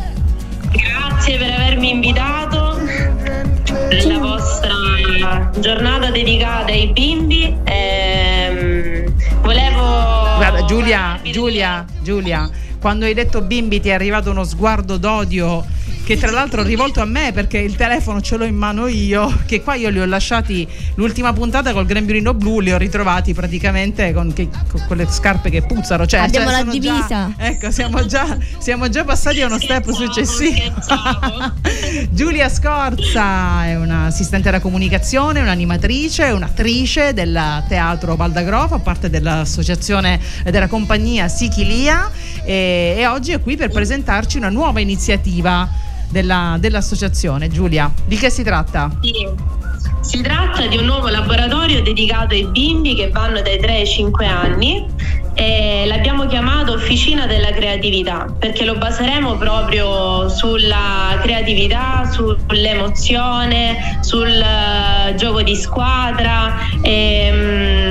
Grazie 1.24 1.38
per 1.38 1.54
avermi 1.54 1.88
invitato 1.90 2.76
nella 3.88 4.18
vostra 4.18 5.50
giornata 5.58 6.10
dedicata 6.10 6.70
ai 6.70 6.88
bimbi. 6.88 7.56
Ehm, 7.64 9.10
volevo. 9.40 9.80
Guarda 10.36 10.66
Giulia, 10.66 11.18
Giulia, 11.22 11.86
Giulia, 12.02 12.50
quando 12.78 13.06
hai 13.06 13.14
detto 13.14 13.40
bimbi 13.40 13.80
ti 13.80 13.88
è 13.88 13.94
arrivato 13.94 14.30
uno 14.32 14.44
sguardo 14.44 14.98
d'odio 14.98 15.64
che 16.04 16.18
tra 16.18 16.30
l'altro 16.30 16.60
è 16.60 16.64
rivolto 16.64 17.00
a 17.00 17.06
me 17.06 17.32
perché 17.32 17.56
il 17.56 17.76
telefono 17.76 18.20
ce 18.20 18.36
l'ho 18.36 18.44
in 18.44 18.54
mano 18.54 18.86
io, 18.88 19.40
che 19.46 19.62
qua 19.62 19.74
io 19.74 19.88
li 19.88 20.00
ho 20.00 20.04
lasciati 20.04 20.68
l'ultima 20.96 21.32
puntata 21.32 21.72
col 21.72 21.86
grembiulino 21.86 22.34
blu, 22.34 22.60
li 22.60 22.72
ho 22.72 22.76
ritrovati 22.76 23.32
praticamente 23.32 24.12
con, 24.12 24.30
che- 24.34 24.50
con 24.70 24.84
quelle 24.86 25.06
scarpe 25.08 25.48
che 25.48 25.62
puzzano. 25.62 26.06
Cioè, 26.06 26.20
Abbiamo 26.20 26.50
cioè, 26.50 26.64
la 26.64 26.70
divisa. 26.70 27.06
già- 27.08 27.32
ecco, 27.38 27.70
siamo 27.70 28.04
già, 28.04 28.36
siamo 28.58 28.90
già 28.90 29.02
passati 29.04 29.40
a 29.40 29.46
uno 29.46 29.58
step 29.58 29.90
successivo. 29.92 30.74
Giulia 32.10 32.50
Scorza 32.50 33.64
è 33.64 33.76
un'assistente 33.76 34.48
alla 34.50 34.60
comunicazione, 34.60 35.40
un'animatrice, 35.40 36.24
un'attrice 36.24 37.14
del 37.14 37.64
teatro 37.66 38.14
Valdagrò, 38.14 38.68
fa 38.68 38.78
parte 38.78 39.08
dell'associazione 39.08 40.20
della 40.44 40.68
compagnia 40.68 41.28
Sichilia 41.28 42.10
e, 42.44 42.96
e 42.98 43.06
oggi 43.06 43.32
è 43.32 43.40
qui 43.40 43.56
per 43.56 43.70
presentarci 43.70 44.36
una 44.36 44.50
nuova 44.50 44.80
iniziativa 44.80 45.92
della- 46.08 46.56
dell'associazione. 46.58 47.48
Giulia, 47.48 47.90
di 48.06 48.16
che 48.16 48.30
si 48.30 48.42
tratta? 48.42 48.90
Sì. 49.00 49.62
Si 50.00 50.20
tratta 50.20 50.66
di 50.66 50.76
un 50.76 50.84
nuovo 50.84 51.08
laboratorio 51.08 51.82
dedicato 51.82 52.34
ai 52.34 52.44
bimbi 52.44 52.94
che 52.94 53.08
vanno 53.10 53.40
dai 53.40 53.58
3 53.58 53.72
ai 53.74 53.86
5 53.86 54.26
anni 54.26 54.86
e 55.32 55.84
l'abbiamo 55.86 56.26
chiamato 56.26 56.72
Officina 56.74 57.26
della 57.26 57.50
Creatività 57.50 58.26
perché 58.38 58.64
lo 58.64 58.76
baseremo 58.76 59.36
proprio 59.36 60.28
sulla 60.28 61.18
creatività, 61.22 62.08
sull'emozione, 62.12 63.98
sul 64.02 64.28
eh, 64.28 65.14
gioco 65.16 65.42
di 65.42 65.56
squadra 65.56 66.54
e 66.82 67.83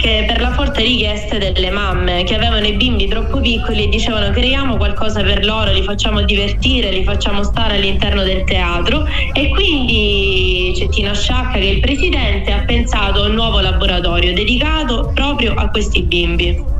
anche 0.00 0.24
per 0.26 0.40
la 0.40 0.52
forte 0.52 0.82
richiesta 0.82 1.38
delle 1.38 1.70
mamme 1.70 2.22
che 2.22 2.36
avevano 2.36 2.64
i 2.66 2.76
bimbi 2.76 3.08
troppo 3.08 3.40
piccoli 3.40 3.84
e 3.84 3.88
dicevano 3.88 4.30
creiamo 4.30 4.76
qualcosa 4.76 5.22
per 5.22 5.44
loro, 5.44 5.72
li 5.72 5.82
facciamo 5.82 6.22
divertire, 6.22 6.92
li 6.92 7.02
facciamo 7.02 7.42
stare 7.42 7.74
all'interno 7.74 8.22
del 8.22 8.44
teatro 8.44 9.04
e 9.32 9.48
quindi 9.48 10.72
c'è 10.76 10.88
Tina 10.88 11.14
Sciacca 11.14 11.58
che 11.58 11.68
è 11.68 11.72
il 11.72 11.80
presidente 11.80 12.52
ha 12.52 12.64
pensato 12.64 13.22
a 13.22 13.26
un 13.26 13.34
nuovo 13.34 13.58
laboratorio 13.58 14.32
dedicato 14.32 15.10
proprio 15.12 15.54
a 15.54 15.68
questi 15.68 16.04
bimbi. 16.04 16.76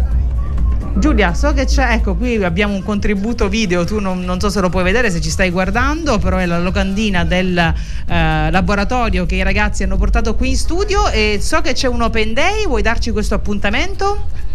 Giulia, 0.99 1.33
so 1.33 1.53
che 1.53 1.65
c'è, 1.65 1.93
ecco 1.93 2.17
qui 2.17 2.43
abbiamo 2.43 2.75
un 2.75 2.83
contributo 2.83 3.49
video, 3.49 3.85
tu 3.85 4.01
non, 4.01 4.25
non 4.25 4.41
so 4.41 4.51
se 4.51 4.61
lo 4.61 4.69
puoi 4.69 4.83
vedere 4.83 5.13
se 5.13 5.21
ci 5.21 5.31
stai 5.31 5.51
guardando, 5.51 6.19
però 6.19 6.39
è 6.39 6.47
la 6.47 6.59
locandina 6.59 7.25
del 7.25 7.57
eh, 7.57 8.51
laboratorio 8.51 9.25
che 9.25 9.37
i 9.37 9.43
ragazzi 9.45 9.85
hanno 9.85 9.97
portato 9.97 10.35
qui 10.35 10.49
in 10.49 10.57
studio 10.57 11.09
e 11.09 11.39
so 11.41 11.61
che 11.61 11.73
c'è 11.73 11.87
un 11.87 12.03
open 12.03 12.35
day, 12.35 12.67
vuoi 12.67 12.83
darci 12.83 13.13
questo 13.13 13.37
appuntamento? 13.37 14.48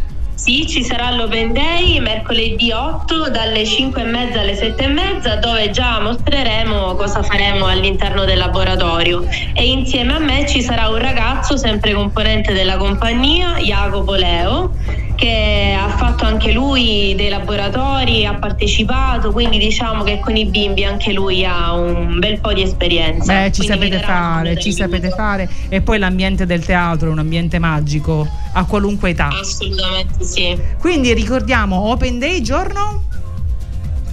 Sì, 0.44 0.68
ci 0.68 0.84
sarà 0.84 1.10
l'Open 1.12 1.54
Day 1.54 2.02
mercoledì 2.02 2.70
8 2.70 3.30
dalle 3.30 3.66
5 3.66 4.02
e 4.02 4.04
mezza 4.04 4.42
alle 4.42 4.56
7 4.56 4.84
e 4.84 4.88
mezza 4.88 5.36
dove 5.38 5.70
già 5.70 6.02
mostreremo 6.02 6.96
cosa 6.96 7.24
faremo 7.24 7.68
all'interno 7.68 8.26
del 8.26 8.40
laboratorio 8.40 9.26
e 9.54 9.66
insieme 9.66 10.16
a 10.16 10.20
me 10.20 10.46
ci 10.46 10.62
sarà 10.62 10.90
un 10.90 10.98
ragazzo 10.98 11.56
sempre 11.56 11.94
componente 11.94 12.52
della 12.52 12.76
compagnia, 12.76 13.56
Jacopo 13.56 14.16
Leo, 14.16 14.74
che 15.16 15.78
ha 15.80 15.88
fatto 15.88 16.26
anche 16.26 16.52
lui 16.52 17.14
dei 17.16 17.30
laboratori, 17.30 18.26
ha 18.26 18.34
partecipato, 18.34 19.32
quindi 19.32 19.58
diciamo 19.58 20.04
che 20.04 20.20
con 20.20 20.36
i 20.36 20.46
bimbi 20.46 20.84
anche 20.84 21.14
lui 21.14 21.46
ha 21.46 21.72
un 21.72 22.20
bel 22.20 22.42
po' 22.42 22.52
di 22.52 22.64
esperienza. 22.64 23.32
Beh, 23.32 23.52
ci 23.54 23.64
sapete 23.64 24.00
fare, 24.00 24.60
ci 24.60 24.74
sapete 24.74 25.10
fare 25.10 25.50
e 25.70 25.82
poi 25.82 26.00
l'ambiente 26.00 26.46
del 26.46 26.66
teatro 26.66 27.08
è 27.08 27.12
un 27.12 27.20
ambiente 27.20 27.60
magico 27.60 28.28
a 28.54 28.66
qualunque 28.66 29.12
età. 29.12 29.30
Assolutamente 29.30 30.24
sì. 30.24 30.33
Quindi 30.80 31.14
ricordiamo 31.14 31.90
Open 31.90 32.20
Day 32.20 32.42
giorno? 32.42 33.04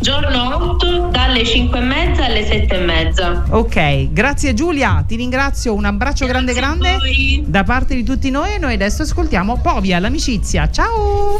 Giorno 0.01 0.73
8 0.73 1.09
dalle 1.11 1.45
5 1.45 1.79
e 1.79 1.83
mezza 1.83 2.25
alle 2.25 2.47
7 2.47 2.75
e 2.75 2.85
mezza. 2.85 3.45
Ok, 3.51 4.13
grazie 4.13 4.55
Giulia, 4.55 5.05
ti 5.07 5.17
ringrazio, 5.17 5.75
un 5.75 5.85
abbraccio 5.85 6.27
grande 6.27 6.55
grande 6.55 6.97
da 7.45 7.65
parte 7.65 7.95
di 7.95 8.03
tutti 8.03 8.31
noi 8.31 8.55
e 8.55 8.59
noi 8.59 8.75
adesso 8.75 9.03
ascoltiamo 9.03 9.59
Povia, 9.59 9.99
l'amicizia. 9.99 10.71
Ciao! 10.71 11.39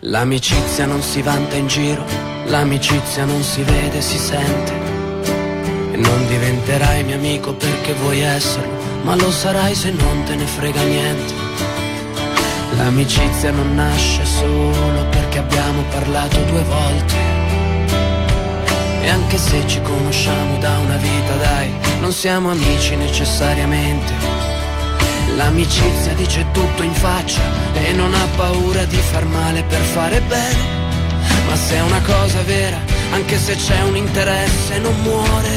L'amicizia 0.00 0.86
non 0.86 1.02
si 1.02 1.20
vanta 1.20 1.56
in 1.56 1.66
giro, 1.66 2.04
l'amicizia 2.48 3.24
non 3.24 3.42
si 3.42 3.62
vede, 3.62 4.00
si 4.00 4.18
sente. 4.18 4.72
E 5.92 5.96
non 5.96 6.26
diventerai 6.26 7.04
mio 7.04 7.16
amico 7.16 7.54
perché 7.54 7.92
vuoi 7.94 8.20
esserlo, 8.20 9.02
ma 9.02 9.14
lo 9.16 9.30
sarai 9.30 9.74
se 9.74 9.90
non 9.90 10.22
te 10.24 10.34
ne 10.34 10.46
frega 10.46 10.82
niente. 10.82 11.34
L'amicizia 12.76 13.50
non 13.50 13.74
nasce 13.74 14.24
solo 14.24 15.04
perché 15.10 15.38
abbiamo 15.38 15.82
parlato 15.90 16.38
due 16.44 16.62
volte. 16.62 17.14
E 19.02 19.08
anche 19.08 19.38
se 19.38 19.66
ci 19.66 19.80
conosciamo 19.82 20.58
da 20.58 20.78
una 20.78 20.96
vita, 20.96 21.34
dai, 21.36 21.72
non 22.00 22.12
siamo 22.12 22.50
amici 22.50 22.96
necessariamente. 22.96 24.12
L'amicizia 25.36 26.12
dice 26.14 26.44
tutto 26.52 26.82
in 26.82 26.92
faccia 26.92 27.42
e 27.74 27.92
non 27.92 28.12
ha 28.14 28.26
paura 28.36 28.84
di 28.84 28.96
far 28.96 29.24
male 29.26 29.62
per 29.64 29.80
fare 29.80 30.20
bene. 30.22 30.75
Ma 31.46 31.56
se 31.56 31.76
è 31.76 31.80
una 31.80 32.00
cosa 32.00 32.42
vera, 32.42 32.78
anche 33.12 33.38
se 33.38 33.54
c'è 33.54 33.80
un 33.82 33.96
interesse, 33.96 34.78
non 34.78 34.94
muore. 35.02 35.54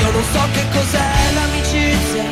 Io 0.00 0.10
non 0.10 0.24
so 0.32 0.40
che 0.52 0.64
cos'è 0.72 1.12
l'amicizia, 1.34 2.24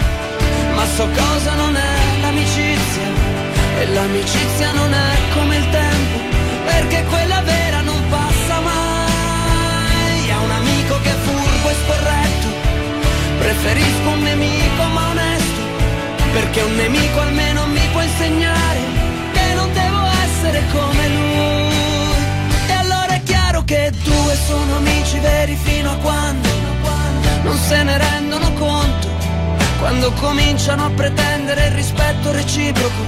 ma 0.75 0.85
so 0.97 1.09
cosa 1.15 1.55
non 1.55 1.77
è 1.77 2.21
l'amicizia. 2.21 3.09
E 3.79 3.87
l'amicizia 3.93 4.73
non 4.73 4.93
è 4.93 5.11
come 5.35 5.57
il 5.57 5.71
tempo, 5.71 6.19
perché 6.65 7.05
quella 7.05 7.41
vera 7.43 7.81
non 7.83 8.01
passa 8.09 8.61
mai. 8.61 10.29
È 10.29 10.37
un 10.45 10.51
amico 10.51 11.01
che 11.03 11.11
è 11.11 11.19
furbo 11.27 11.69
e 11.69 11.75
scorretto, 11.85 12.49
preferisco 13.39 14.09
un 14.09 14.23
nemico 14.23 14.83
ma 14.95 15.09
onesto, 15.09 15.61
perché 16.33 16.61
un 16.63 16.75
nemico 16.75 17.21
almeno 17.21 17.67
mi 17.67 17.87
può 17.93 18.01
insegnare 18.01 18.81
che 19.33 19.55
non 19.55 19.73
devo 19.73 20.03
essere 20.25 20.63
come 20.73 20.96
che 23.67 23.93
due 24.05 24.37
sono 24.47 24.77
amici 24.77 25.19
veri 25.19 25.57
fino 25.57 25.91
a 25.91 25.97
quando 25.97 26.49
non 27.43 27.57
se 27.59 27.83
ne 27.83 27.99
rendono 27.99 28.53
conto. 28.53 29.09
Quando 29.79 30.11
cominciano 30.13 30.87
a 30.87 30.91
pretendere 30.91 31.67
il 31.67 31.73
rispetto 31.73 32.33
reciproco, 32.33 33.03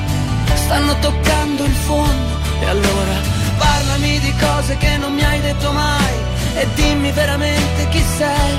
stanno 0.55 0.97
toccando 0.99 1.65
il 1.65 1.73
fondo. 1.73 2.37
E 2.61 2.67
allora 2.67 3.15
parlami 3.57 4.19
di 4.19 4.33
cose 4.39 4.77
che 4.77 4.97
non 4.97 5.15
mi 5.15 5.25
hai 5.25 5.41
detto 5.41 5.73
mai 5.73 6.15
e 6.55 6.67
dimmi 6.75 7.11
veramente 7.13 7.89
chi 7.91 8.03
sei. 8.17 8.57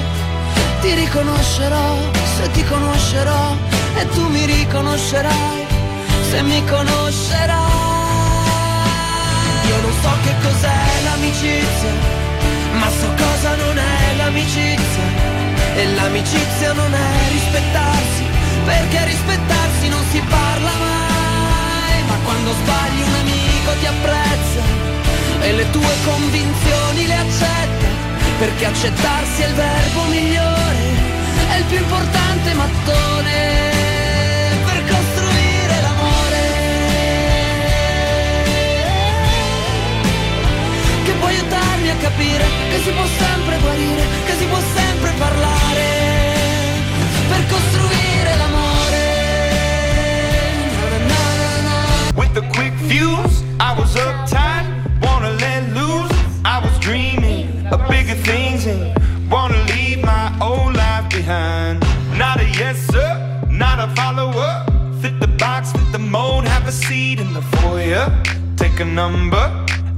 Ti 0.81 0.93
riconoscerò 0.93 1.97
se 2.37 2.51
ti 2.51 2.63
conoscerò 2.65 3.55
e 3.97 4.09
tu 4.09 4.27
mi 4.29 4.45
riconoscerai 4.45 5.65
se 6.29 6.41
mi 6.43 6.63
conoscerai. 6.65 7.88
Io 9.69 9.81
non 9.81 9.93
so 10.01 10.11
che 10.23 10.33
cos'è 10.41 10.81
l'amicizia, 11.03 11.93
ma 12.79 12.89
so 12.89 13.07
cosa 13.15 13.55
non 13.55 13.77
è 13.77 14.15
l'amicizia. 14.17 15.07
E 15.75 15.85
l'amicizia 15.93 16.73
non 16.73 16.91
è 16.91 17.29
rispettarsi, 17.31 18.23
perché 18.65 19.05
rispettarsi 19.05 19.89
non 19.89 20.03
si 20.09 20.19
parla 20.21 20.71
mai. 20.87 22.01
Ma 22.09 22.17
quando 22.25 22.51
sbagli 22.51 23.01
un 23.09 23.15
amico 23.23 23.71
ti 23.79 23.85
apprezza, 23.85 24.61
le 25.53 25.69
tue 25.69 25.93
convinzioni 26.03 27.05
le 27.05 27.17
accetta, 27.25 27.87
perché 28.39 28.65
accettarsi 28.65 29.41
è 29.43 29.47
il 29.49 29.53
verbo 29.53 30.03
migliore, 30.05 30.83
è 31.51 31.55
il 31.57 31.65
più 31.65 31.77
importante 31.77 32.53
mattone 32.55 33.98
a 41.89 41.95
capire 41.95 42.45
che 42.69 42.79
si 42.83 42.91
può 42.91 43.05
sempre 43.05 43.57
guarire, 43.59 44.03
che 44.25 44.33
si 44.37 44.45
può 44.45 44.59
sempre 44.75 45.11
parlare 45.17 45.87
per 47.27 47.47
costruire 47.47 48.35
l'amore. 48.37 49.07
Na, 51.07 51.21
na, 51.41 51.61
na, 51.67 52.11
With 52.15 52.37
a 52.37 52.47
quick 52.53 52.73
fuse, 52.87 53.43
I 53.59 53.73
was 53.77 53.95
uptight, 53.95 54.65
wanna 55.01 55.31
let 55.31 55.69
loose. 55.73 56.13
I 56.45 56.59
was 56.59 56.77
dreaming 56.79 57.65
of 57.71 57.79
bigger 57.87 58.15
things 58.23 58.65
and 58.65 58.93
wanna 59.29 59.61
leave 59.65 60.03
my 60.03 60.31
old 60.41 60.75
life 60.75 61.09
behind. 61.09 61.83
Not 62.17 62.39
a 62.39 62.45
yes 62.57 62.77
sir, 62.91 63.17
not 63.49 63.79
a 63.79 63.87
follower. 63.95 64.65
Fit 65.01 65.19
the 65.19 65.27
box, 65.27 65.71
fit 65.71 65.91
the 65.91 65.99
mold, 65.99 66.45
have 66.45 66.67
a 66.67 66.71
seat 66.71 67.19
in 67.19 67.33
the 67.33 67.41
foyer. 67.41 68.05
Take 68.57 68.79
a 68.79 68.85
number. 68.85 69.68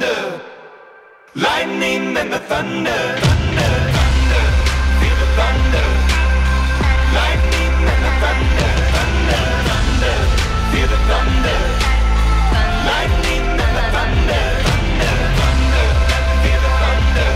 thunder. 0.00 0.40
Lightning 1.34 2.16
and 2.16 2.32
the 2.32 2.38
thunder. 2.38 3.00
Thunder, 3.22 3.72
thunder, 3.94 4.44
feel 4.98 5.16
the 5.20 5.28
thunder. 5.38 5.86
Lightning 7.14 7.74
and 7.92 8.02
the 8.04 8.12
thunder. 8.22 8.70
Thunder, 8.94 9.42
thunder, 9.68 10.16
feel 10.70 10.88
the 10.88 10.98
thunder. 11.08 11.60
Lightning 12.88 13.46
and 13.46 13.74
the 13.76 13.84
thunder. 13.94 14.44
Thunder, 14.66 15.16
thunder, 15.38 15.86
feel 16.42 16.60
the 16.64 16.72
thunder. 16.80 17.30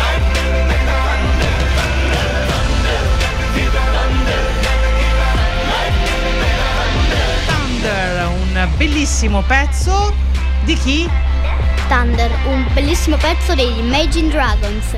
Lightning 0.00 0.54
and 0.54 0.86
the 0.86 0.96
thunder. 1.06 1.54
Thunder, 1.78 2.28
thunder, 2.50 3.00
feel 3.54 3.70
the 3.74 3.82
thunder. 3.94 4.42
Lightning 5.72 6.26
and 6.30 6.38
the 6.42 6.50
thunder. 6.78 7.26
Thunder, 7.48 8.12
un 8.26 8.78
bellissimo 8.78 9.42
pezzo 9.42 10.32
di 10.64 10.74
chi? 10.74 11.08
Thunder, 11.88 12.30
un 12.46 12.64
bellissimo 12.72 13.16
pezzo 13.16 13.54
degli 13.54 13.78
Imagine 13.78 14.30
Dragons, 14.30 14.96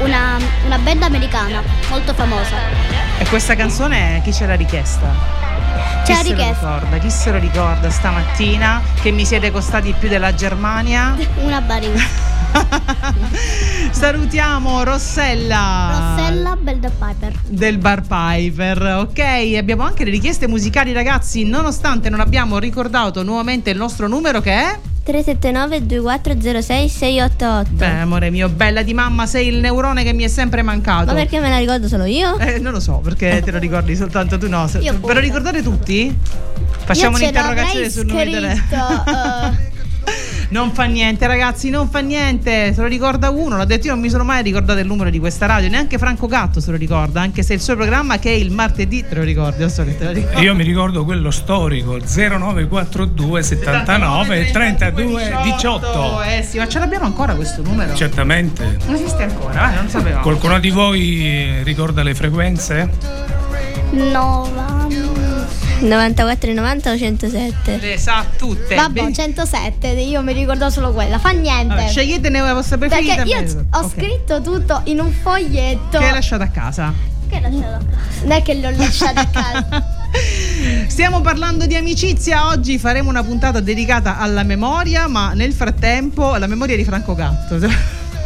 una, 0.00 0.36
una 0.66 0.78
band 0.78 1.02
americana 1.02 1.62
molto 1.88 2.12
famosa. 2.12 2.56
E 3.18 3.24
questa 3.28 3.54
canzone 3.54 4.20
chi 4.24 4.32
ce 4.32 4.46
l'ha 4.46 4.56
richiesta? 4.56 5.46
Chi 6.04 6.14
se 6.14 6.34
ricorda? 6.34 6.98
Chi 6.98 7.10
se 7.10 7.30
lo 7.30 7.38
ricorda 7.38 7.90
stamattina 7.90 8.82
che 9.00 9.10
mi 9.10 9.24
siete 9.24 9.50
costati 9.50 9.94
più 9.98 10.08
della 10.08 10.34
Germania? 10.34 11.16
Una 11.42 11.60
barista. 11.60 12.26
Salutiamo 13.90 14.82
Rossella. 14.82 16.14
Rossella 16.16 16.56
Belda 16.56 16.90
Piper. 16.90 17.32
del 17.46 17.78
Bar 17.78 18.02
Piper, 18.02 18.82
ok? 19.00 19.54
Abbiamo 19.58 19.82
anche 19.82 20.04
le 20.04 20.10
richieste 20.10 20.48
musicali, 20.48 20.92
ragazzi. 20.92 21.44
Nonostante 21.44 22.08
non 22.08 22.20
abbiamo 22.20 22.58
ricordato 22.58 23.22
nuovamente 23.22 23.70
il 23.70 23.76
nostro 23.76 24.08
numero 24.08 24.40
che 24.40 24.52
è. 24.52 24.78
379 25.08 25.86
2406 25.86 26.88
688. 26.90 27.70
Beh, 27.70 27.86
amore 27.86 28.28
mio, 28.28 28.50
bella 28.50 28.82
di 28.82 28.92
mamma, 28.92 29.24
sei 29.24 29.48
il 29.48 29.56
neurone 29.56 30.04
che 30.04 30.12
mi 30.12 30.24
è 30.24 30.28
sempre 30.28 30.60
mancato. 30.60 31.06
Ma 31.06 31.14
perché 31.14 31.40
me 31.40 31.48
la 31.48 31.56
ricordo 31.56 31.88
solo 31.88 32.04
io? 32.04 32.36
Eh, 32.38 32.58
non 32.58 32.72
lo 32.72 32.80
so, 32.80 32.98
perché 32.98 33.40
te 33.42 33.50
lo 33.50 33.58
ricordi 33.58 33.96
soltanto 33.96 34.36
tu, 34.36 34.48
no? 34.48 34.66
Ve 34.66 35.14
lo 35.14 35.20
ricordate 35.20 35.62
tutti? 35.62 36.14
Facciamo 36.84 37.16
un'interrogazione 37.16 37.88
sul 37.88 38.04
numero 38.04 38.24
di 38.24 38.32
telefono. 38.32 39.56
non 40.50 40.72
fa 40.72 40.84
niente, 40.84 41.26
ragazzi, 41.26 41.70
non 41.70 41.88
fa 41.88 42.00
niente. 42.00 42.72
Se 42.72 42.80
lo 42.80 42.86
ricorda 42.86 43.30
uno, 43.30 43.56
l'ha 43.56 43.64
detto 43.64 43.86
io, 43.86 43.92
non 43.92 44.02
mi 44.02 44.10
sono 44.10 44.24
mai 44.24 44.42
ricordato 44.42 44.78
il 44.78 44.86
numero 44.86 45.10
di 45.10 45.18
questa 45.18 45.46
radio, 45.46 45.68
neanche 45.68 45.98
Franco 45.98 46.26
Gatto 46.26 46.60
se 46.60 46.70
lo 46.70 46.76
ricorda, 46.76 47.20
anche 47.20 47.42
se 47.42 47.54
il 47.54 47.60
suo 47.60 47.76
programma 47.76 48.18
che 48.18 48.30
è 48.30 48.34
il 48.34 48.50
martedì 48.50 49.04
te 49.06 49.14
lo 49.14 49.22
ricordi, 49.22 49.62
io 49.62 49.68
so 49.68 49.84
che 49.84 49.96
te 49.96 50.04
lo 50.04 50.12
ricordo. 50.12 50.40
Io 50.40 50.54
mi 50.54 50.64
ricordo 50.64 51.04
quello 51.04 51.30
storico 51.30 51.98
0942 51.98 53.42
79 53.42 54.50
32 54.50 55.36
18. 55.42 56.22
Eh 56.22 56.42
sì, 56.42 56.58
ma 56.58 56.68
ce 56.68 56.78
l'abbiamo 56.78 57.04
ancora 57.04 57.34
questo 57.34 57.62
numero? 57.62 57.94
Certamente. 57.94 58.78
Non 58.86 58.94
esiste 58.94 59.22
ancora, 59.22 59.72
eh, 59.72 59.76
non 59.76 59.88
sapevamo. 59.88 60.22
Qualcuno 60.22 60.58
di 60.58 60.70
voi 60.70 61.62
ricorda 61.62 62.02
le 62.02 62.14
frequenze? 62.14 62.90
90 63.90 65.17
94 65.80 66.52
90 66.52 66.90
o 66.92 66.96
107? 66.96 67.78
Le 67.80 67.98
sa 67.98 68.24
tutte. 68.36 68.74
Vabbè, 68.74 69.02
ben... 69.02 69.14
107, 69.14 69.88
io 69.88 70.22
mi 70.22 70.32
ricordo 70.32 70.68
solo 70.70 70.92
quella, 70.92 71.18
fa 71.18 71.30
niente. 71.30 71.74
Vabbè, 71.74 71.88
sceglietene 71.88 72.40
la 72.40 72.54
vostra 72.54 72.78
preferita. 72.78 73.14
Perché 73.14 73.30
io 73.30 73.40
mezzo. 73.40 73.64
ho 73.70 73.78
okay. 73.78 73.90
scritto 73.90 74.42
tutto 74.42 74.80
in 74.84 75.00
un 75.00 75.12
foglietto. 75.12 75.98
Che 75.98 76.04
hai 76.04 76.12
lasciato 76.12 76.42
a 76.42 76.48
casa. 76.48 76.92
Che 77.28 77.34
hai 77.36 77.42
lasciato 77.42 77.74
a 77.74 77.78
casa? 77.78 78.22
Non 78.22 78.32
è 78.32 78.42
che 78.42 78.54
l'ho 78.54 78.70
lasciato 78.70 79.20
a 79.20 79.26
casa. 79.26 79.96
Stiamo 80.88 81.20
parlando 81.20 81.66
di 81.66 81.76
amicizia, 81.76 82.48
oggi 82.48 82.78
faremo 82.78 83.08
una 83.08 83.22
puntata 83.22 83.60
dedicata 83.60 84.18
alla 84.18 84.42
memoria, 84.42 85.06
ma 85.06 85.32
nel 85.34 85.52
frattempo 85.52 86.36
la 86.36 86.46
memoria 86.46 86.76
di 86.76 86.84
Franco 86.84 87.14
Gatto. 87.14 87.58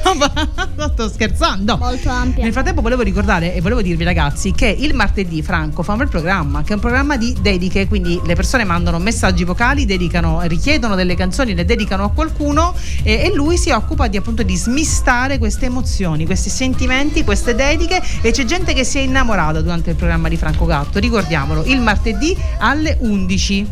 Sto 0.92 1.08
scherzando. 1.08 1.76
Molto 1.76 2.08
ampia. 2.08 2.42
Nel 2.42 2.52
frattempo 2.52 2.80
volevo 2.80 3.02
ricordare 3.02 3.54
e 3.54 3.60
volevo 3.60 3.82
dirvi 3.82 4.04
ragazzi 4.04 4.52
che 4.52 4.66
il 4.66 4.94
martedì 4.94 5.42
Franco 5.42 5.82
fa 5.82 5.92
un 5.92 5.98
bel 5.98 6.08
programma, 6.08 6.62
che 6.62 6.72
è 6.72 6.74
un 6.74 6.80
programma 6.80 7.16
di 7.16 7.36
dediche, 7.40 7.86
quindi 7.86 8.20
le 8.24 8.34
persone 8.34 8.64
mandano 8.64 8.98
messaggi 8.98 9.44
vocali, 9.44 9.84
dedicano, 9.84 10.40
richiedono 10.42 10.94
delle 10.94 11.14
canzoni, 11.14 11.54
le 11.54 11.64
dedicano 11.64 12.04
a 12.04 12.10
qualcuno 12.10 12.74
e, 13.02 13.14
e 13.24 13.32
lui 13.34 13.56
si 13.56 13.70
occupa 13.70 14.08
di 14.08 14.16
appunto 14.16 14.42
di 14.42 14.56
smistare 14.56 15.38
queste 15.38 15.66
emozioni, 15.66 16.26
questi 16.26 16.50
sentimenti, 16.50 17.24
queste 17.24 17.54
dediche 17.54 18.02
e 18.20 18.30
c'è 18.30 18.44
gente 18.44 18.72
che 18.72 18.84
si 18.84 18.98
è 18.98 19.00
innamorata 19.02 19.60
durante 19.60 19.90
il 19.90 19.96
programma 19.96 20.28
di 20.28 20.36
Franco 20.36 20.66
Gatto, 20.66 20.98
ricordiamolo, 20.98 21.64
il 21.64 21.80
martedì 21.80 22.36
alle 22.58 22.96
11. 23.00 23.66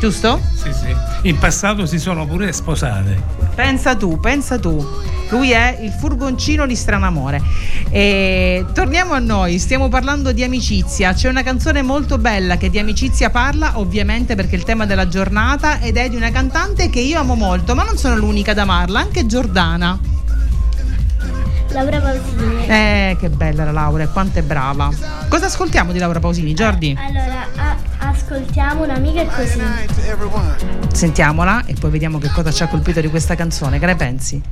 Giusto? 0.00 0.40
Sì, 0.54 0.72
sì. 0.72 1.28
In 1.28 1.38
passato 1.38 1.84
si 1.84 1.98
sono 1.98 2.24
pure 2.24 2.52
sposate. 2.52 3.37
Pensa 3.58 3.96
tu, 3.96 4.20
pensa 4.20 4.56
tu. 4.56 4.86
Lui 5.30 5.50
è 5.50 5.78
il 5.80 5.90
furgoncino 5.90 6.64
di 6.64 6.76
Stranamore. 6.76 7.42
E 7.90 8.64
torniamo 8.72 9.14
a 9.14 9.18
noi, 9.18 9.58
stiamo 9.58 9.88
parlando 9.88 10.30
di 10.30 10.44
amicizia. 10.44 11.12
C'è 11.12 11.28
una 11.28 11.42
canzone 11.42 11.82
molto 11.82 12.18
bella 12.18 12.56
che 12.56 12.70
di 12.70 12.78
amicizia 12.78 13.30
parla, 13.30 13.80
ovviamente 13.80 14.36
perché 14.36 14.52
è 14.52 14.58
il 14.58 14.62
tema 14.62 14.86
della 14.86 15.08
giornata 15.08 15.80
ed 15.80 15.96
è 15.96 16.08
di 16.08 16.14
una 16.14 16.30
cantante 16.30 16.88
che 16.88 17.00
io 17.00 17.18
amo 17.18 17.34
molto, 17.34 17.74
ma 17.74 17.82
non 17.82 17.98
sono 17.98 18.14
l'unica 18.14 18.52
ad 18.52 18.58
amarla, 18.58 19.00
anche 19.00 19.26
Giordana. 19.26 19.98
Laura 21.70 22.00
Pausini. 22.00 22.64
Eh, 22.68 23.16
che 23.18 23.28
bella 23.28 23.64
la 23.64 23.72
Laura, 23.72 24.04
e 24.04 24.08
quanto 24.08 24.38
è 24.38 24.42
brava. 24.42 24.88
Cosa 25.28 25.46
ascoltiamo 25.46 25.90
di 25.90 25.98
Laura 25.98 26.20
Pausini, 26.20 26.54
Giordi? 26.54 26.96
Allora, 26.96 27.76
ascoltiamo 28.28 28.84
un'amica 28.84 29.22
e 29.22 29.26
così. 29.26 29.60
Sentiamola 30.92 31.64
e 31.64 31.74
poi 31.80 31.90
vediamo 31.90 32.18
che 32.18 32.28
cosa 32.28 32.52
ci 32.52 32.62
ha 32.62 32.68
colpito 32.68 33.00
di 33.00 33.08
questa 33.08 33.34
canzone. 33.34 33.78
Che 33.78 33.86
ne 33.86 33.96
pensi? 33.96 34.42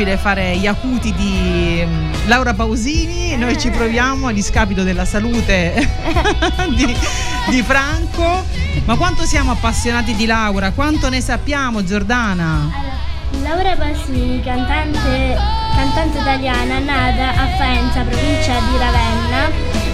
Difficile 0.00 0.16
fare 0.16 0.56
gli 0.56 0.66
acuti 0.66 1.12
di 1.12 1.84
mm, 1.84 2.12
Laura 2.26 2.54
Pausini, 2.54 3.36
noi 3.36 3.58
ci 3.58 3.70
proviamo 3.70 4.28
a 4.28 4.32
discapito 4.32 4.82
della 4.82 5.04
salute 5.04 5.74
di, 6.74 6.96
di 7.48 7.62
Franco. 7.62 8.44
Ma 8.84 8.96
quanto 8.96 9.24
siamo 9.24 9.50
appassionati 9.50 10.14
di 10.14 10.26
Laura? 10.26 10.70
Quanto 10.72 11.08
ne 11.10 11.20
sappiamo, 11.20 11.84
Giordana? 11.84 12.70
Laura 13.42 13.76
Pausini, 13.76 14.42
cantante, 14.42 15.36
cantante 15.74 16.18
italiana, 16.18 16.78
nata 16.78 17.30
a 17.30 17.46
Faenza, 17.58 18.00
provincia 18.00 18.58
di 18.58 18.78
Ravenna, 18.78 19.50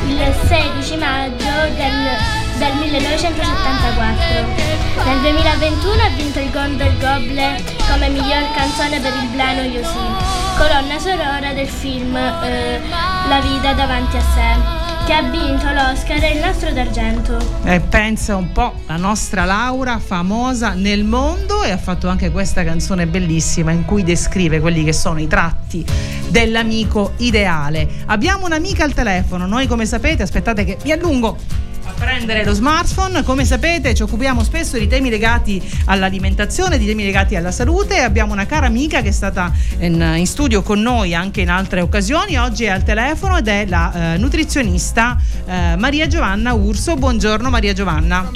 il 0.07 0.35
16 0.47 0.97
maggio 0.99 1.75
del, 1.75 2.46
del 2.59 2.75
1974. 2.75 5.05
Nel 5.05 5.21
2021 5.21 6.03
ha 6.03 6.09
vinto 6.17 6.41
il 6.41 6.51
Golden 6.51 6.99
Goble 6.99 7.63
come 7.91 8.09
miglior 8.09 8.51
canzone 8.55 8.99
per 8.99 9.13
il 9.23 9.29
brano 9.35 9.61
You 9.63 9.85
See, 9.85 10.57
colonna 10.57 10.99
sonora 10.99 11.53
del 11.53 11.69
film 11.69 12.17
eh, 12.17 12.81
La 13.29 13.41
vita 13.41 13.75
davanti 13.75 14.17
a 14.17 14.21
sé, 14.21 15.05
che 15.07 15.13
ha 15.13 15.23
vinto 15.23 15.71
l'Oscar 15.71 16.23
e 16.23 16.33
il 16.33 16.41
nastro 16.41 16.73
d'argento. 16.73 17.37
Eh, 17.65 17.81
pensa 17.81 18.37
un 18.37 18.51
po', 18.53 18.73
la 18.87 18.97
nostra 18.97 19.45
Laura 19.45 19.99
famosa 19.99 20.73
nel 20.73 21.05
mondo 21.05 21.63
e 21.63 21.71
ha 21.71 21.79
fatto 21.79 22.09
anche 22.09 22.31
questa 22.31 22.65
canzone 22.65 23.07
bellissima 23.07 23.71
in 23.71 23.85
cui 23.85 24.03
descrive 24.03 24.61
quelli 24.61 24.83
che 24.83 24.95
sono 24.95 25.21
i 25.21 25.27
tratti 25.27 25.85
dell'amico 26.29 27.13
ideale. 27.19 27.87
Abbiamo 28.07 28.47
un'amica 28.47 28.83
al 28.83 28.95
telefono, 28.95 29.47
noi 29.47 29.67
come 29.67 29.85
sapete, 29.85 30.23
aspettate 30.23 30.65
che 30.65 30.79
mi 30.85 30.93
allungo 30.93 31.37
prendere 31.97 32.45
lo 32.45 32.53
smartphone, 32.53 33.23
come 33.23 33.45
sapete 33.45 33.95
ci 33.95 34.03
occupiamo 34.03 34.45
spesso 34.45 34.79
di 34.79 34.87
temi 34.87 35.11
legati 35.11 35.63
all'alimentazione, 35.87 36.79
di 36.79 36.87
temi 36.87 37.05
legati 37.05 37.37
alla 37.37 37.51
salute 37.51 37.99
abbiamo 37.99 38.33
una 38.33 38.47
cara 38.47 38.67
amica 38.67 39.01
che 39.01 39.09
è 39.09 39.13
stata 39.13 39.53
in, 39.79 40.15
in 40.17 40.27
studio 40.27 40.63
con 40.63 40.81
noi 40.81 41.15
anche 41.15 41.41
in 41.41 41.49
altre 41.49 41.81
occasioni, 41.81 42.37
oggi 42.37 42.65
è 42.65 42.69
al 42.69 42.85
telefono 42.85 43.39
ed 43.39 43.49
è 43.49 43.67
la 43.67 44.15
eh, 44.15 44.19
nutrizionista 44.19 45.17
eh, 45.47 45.77
Maria 45.77 46.07
Giovanna 46.07 46.53
Urso. 46.53 46.97
Buongiorno 46.97 47.51
Maria 47.51 47.73
Giovanna. 47.73 48.31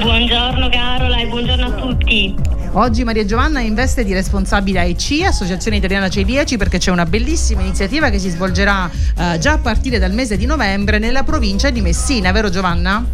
Buongiorno 0.00 0.68
Carola 0.68 1.18
e 1.18 1.26
buongiorno 1.26 1.66
a 1.66 1.70
tutti. 1.70 2.57
Oggi 2.72 3.02
Maria 3.02 3.24
Giovanna 3.24 3.60
è 3.60 3.62
in 3.62 3.74
veste 3.74 4.04
di 4.04 4.12
responsabile 4.12 4.80
AIC, 4.80 5.24
Associazione 5.24 5.78
Italiana 5.78 6.08
Celiaci, 6.08 6.58
perché 6.58 6.78
c'è 6.78 6.90
una 6.90 7.06
bellissima 7.06 7.62
iniziativa 7.62 8.10
che 8.10 8.18
si 8.18 8.28
svolgerà 8.28 8.88
eh, 9.16 9.38
già 9.38 9.52
a 9.52 9.58
partire 9.58 9.98
dal 9.98 10.12
mese 10.12 10.36
di 10.36 10.44
novembre 10.44 10.98
nella 10.98 11.22
provincia 11.22 11.70
di 11.70 11.80
Messina, 11.80 12.30
vero 12.30 12.50
Giovanna? 12.50 13.04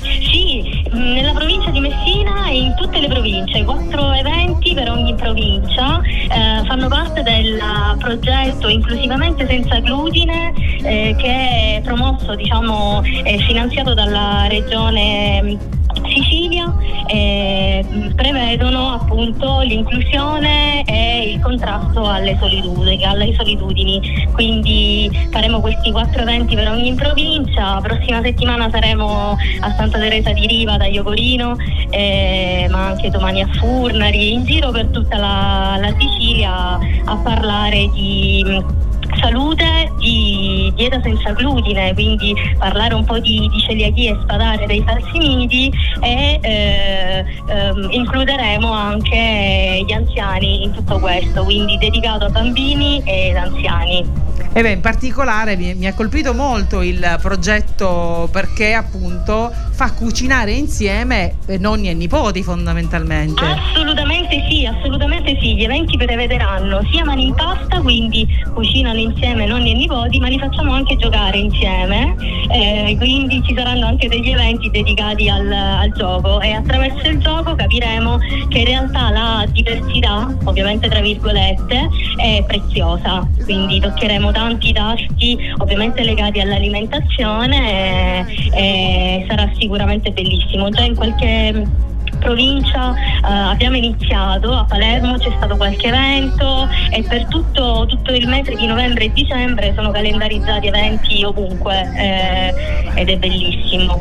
Sì, 0.00 0.84
nella 0.92 1.32
provincia 1.32 1.70
di 1.70 1.80
Messina 1.80 2.46
e 2.48 2.58
in 2.58 2.74
tutte 2.76 3.00
le 3.00 3.08
province, 3.08 3.64
quattro 3.64 4.12
eventi 4.12 4.74
per 4.74 4.90
ogni 4.90 5.14
provincia, 5.14 6.00
eh, 6.02 6.64
fanno 6.66 6.88
parte 6.88 7.22
del 7.22 7.58
progetto 7.98 8.68
Inclusivamente 8.68 9.46
senza 9.46 9.80
glutine 9.80 10.52
eh, 10.82 11.14
che 11.18 11.78
è 11.78 11.80
promosso, 11.82 12.34
diciamo, 12.34 13.02
finanziato 13.46 13.94
dalla 13.94 14.46
regione 14.48 15.73
Sicilia 16.14 16.72
eh, 17.06 17.84
prevedono 18.14 18.92
appunto 18.92 19.60
l'inclusione 19.60 20.84
e 20.84 21.32
il 21.32 21.40
contrasto 21.40 22.04
alle 22.04 22.36
solitudini, 22.38 23.04
alle 23.04 23.34
solitudini. 23.34 24.28
Quindi 24.32 25.10
faremo 25.30 25.60
questi 25.60 25.90
quattro 25.90 26.22
eventi 26.22 26.54
per 26.54 26.70
ogni 26.70 26.94
provincia. 26.94 27.74
La 27.74 27.80
prossima 27.82 28.22
settimana 28.22 28.70
saremo 28.70 29.36
a 29.60 29.74
Santa 29.76 29.98
Teresa 29.98 30.32
di 30.32 30.46
Riva 30.46 30.76
da 30.76 30.86
Iogorino, 30.86 31.56
eh, 31.90 32.68
ma 32.70 32.86
anche 32.86 33.10
domani 33.10 33.42
a 33.42 33.48
Furnari, 33.54 34.32
in 34.32 34.44
giro 34.44 34.70
per 34.70 34.86
tutta 34.86 35.16
la, 35.16 35.78
la 35.80 35.94
Sicilia 35.98 36.78
a 37.04 37.16
parlare 37.16 37.90
di 37.92 38.82
salute, 39.20 39.92
di 39.98 40.72
dieta 40.74 41.00
senza 41.02 41.32
glutine, 41.32 41.92
quindi 41.94 42.34
parlare 42.58 42.94
un 42.94 43.04
po' 43.04 43.18
di, 43.18 43.48
di 43.52 43.60
celiachia 43.60 44.12
e 44.12 44.18
spadare 44.22 44.66
dei 44.66 44.82
falsi 44.86 45.18
miti 45.18 45.72
e 46.00 46.38
eh, 46.42 47.24
ehm, 47.48 47.88
includeremo 47.90 48.70
anche 48.70 49.84
gli 49.86 49.92
anziani 49.92 50.64
in 50.64 50.72
tutto 50.72 50.98
questo, 50.98 51.44
quindi 51.44 51.76
dedicato 51.78 52.26
a 52.26 52.30
bambini 52.30 53.02
ed 53.04 53.36
anziani. 53.36 54.23
E 54.52 54.62
beh, 54.62 54.70
in 54.70 54.80
particolare 54.80 55.56
mi, 55.56 55.74
mi 55.74 55.86
ha 55.86 55.94
colpito 55.94 56.32
molto 56.32 56.82
il 56.82 57.18
progetto 57.20 58.28
perché 58.30 58.72
appunto 58.72 59.52
fa 59.72 59.92
cucinare 59.92 60.52
insieme 60.52 61.38
eh, 61.46 61.58
nonni 61.58 61.88
e 61.88 61.94
nipoti 61.94 62.42
fondamentalmente. 62.42 63.44
Assolutamente 63.44 64.46
sì, 64.48 64.64
assolutamente 64.64 65.36
sì. 65.40 65.56
Gli 65.56 65.64
eventi 65.64 65.96
prevederanno 65.96 66.80
sia 66.92 67.04
mani 67.04 67.26
in 67.26 67.34
pasta, 67.34 67.80
quindi 67.80 68.26
cucinano 68.54 68.98
insieme 68.98 69.46
nonni 69.46 69.72
e 69.72 69.74
nipoti, 69.74 70.20
ma 70.20 70.28
li 70.28 70.38
facciamo 70.38 70.72
anche 70.72 70.96
giocare 70.96 71.36
insieme. 71.36 72.14
Eh, 72.52 72.94
quindi 72.96 73.42
ci 73.44 73.54
saranno 73.56 73.86
anche 73.86 74.06
degli 74.08 74.30
eventi 74.30 74.70
dedicati 74.70 75.28
al, 75.28 75.50
al 75.50 75.92
gioco 75.92 76.40
e 76.40 76.52
attraverso 76.52 77.08
il 77.08 77.18
gioco 77.18 77.56
capiremo 77.56 78.18
che 78.48 78.58
in 78.58 78.64
realtà 78.66 79.10
la 79.10 79.46
diversità, 79.50 80.32
ovviamente 80.44 80.88
tra 80.88 81.00
virgolette, 81.00 81.88
è 82.16 82.44
preziosa. 82.46 83.26
Quindi 83.44 83.80
toccheremo 83.80 84.32
tanti 84.32 84.72
tasti, 84.72 85.38
ovviamente 85.58 86.02
legati 86.02 86.40
all'alimentazione 86.40 88.26
e, 88.26 88.50
e 88.54 89.26
sarà 89.28 89.50
sicuramente 89.58 90.10
bellissimo. 90.10 90.68
Già 90.70 90.82
in 90.82 90.94
qualche 90.94 91.92
provincia 92.16 92.94
eh, 92.94 93.22
abbiamo 93.22 93.76
iniziato 93.76 94.52
a 94.52 94.64
Palermo 94.64 95.18
c'è 95.18 95.32
stato 95.36 95.56
qualche 95.56 95.86
evento 95.86 96.68
e 96.90 97.02
per 97.02 97.26
tutto, 97.26 97.84
tutto 97.88 98.12
il 98.12 98.28
mese 98.28 98.54
di 98.54 98.66
novembre 98.66 99.04
e 99.04 99.12
dicembre 99.12 99.72
sono 99.74 99.90
calendarizzati 99.90 100.66
eventi 100.66 101.24
ovunque 101.24 101.90
eh, 101.96 102.54
ed 102.94 103.08
è 103.08 103.16
bellissimo 103.16 104.00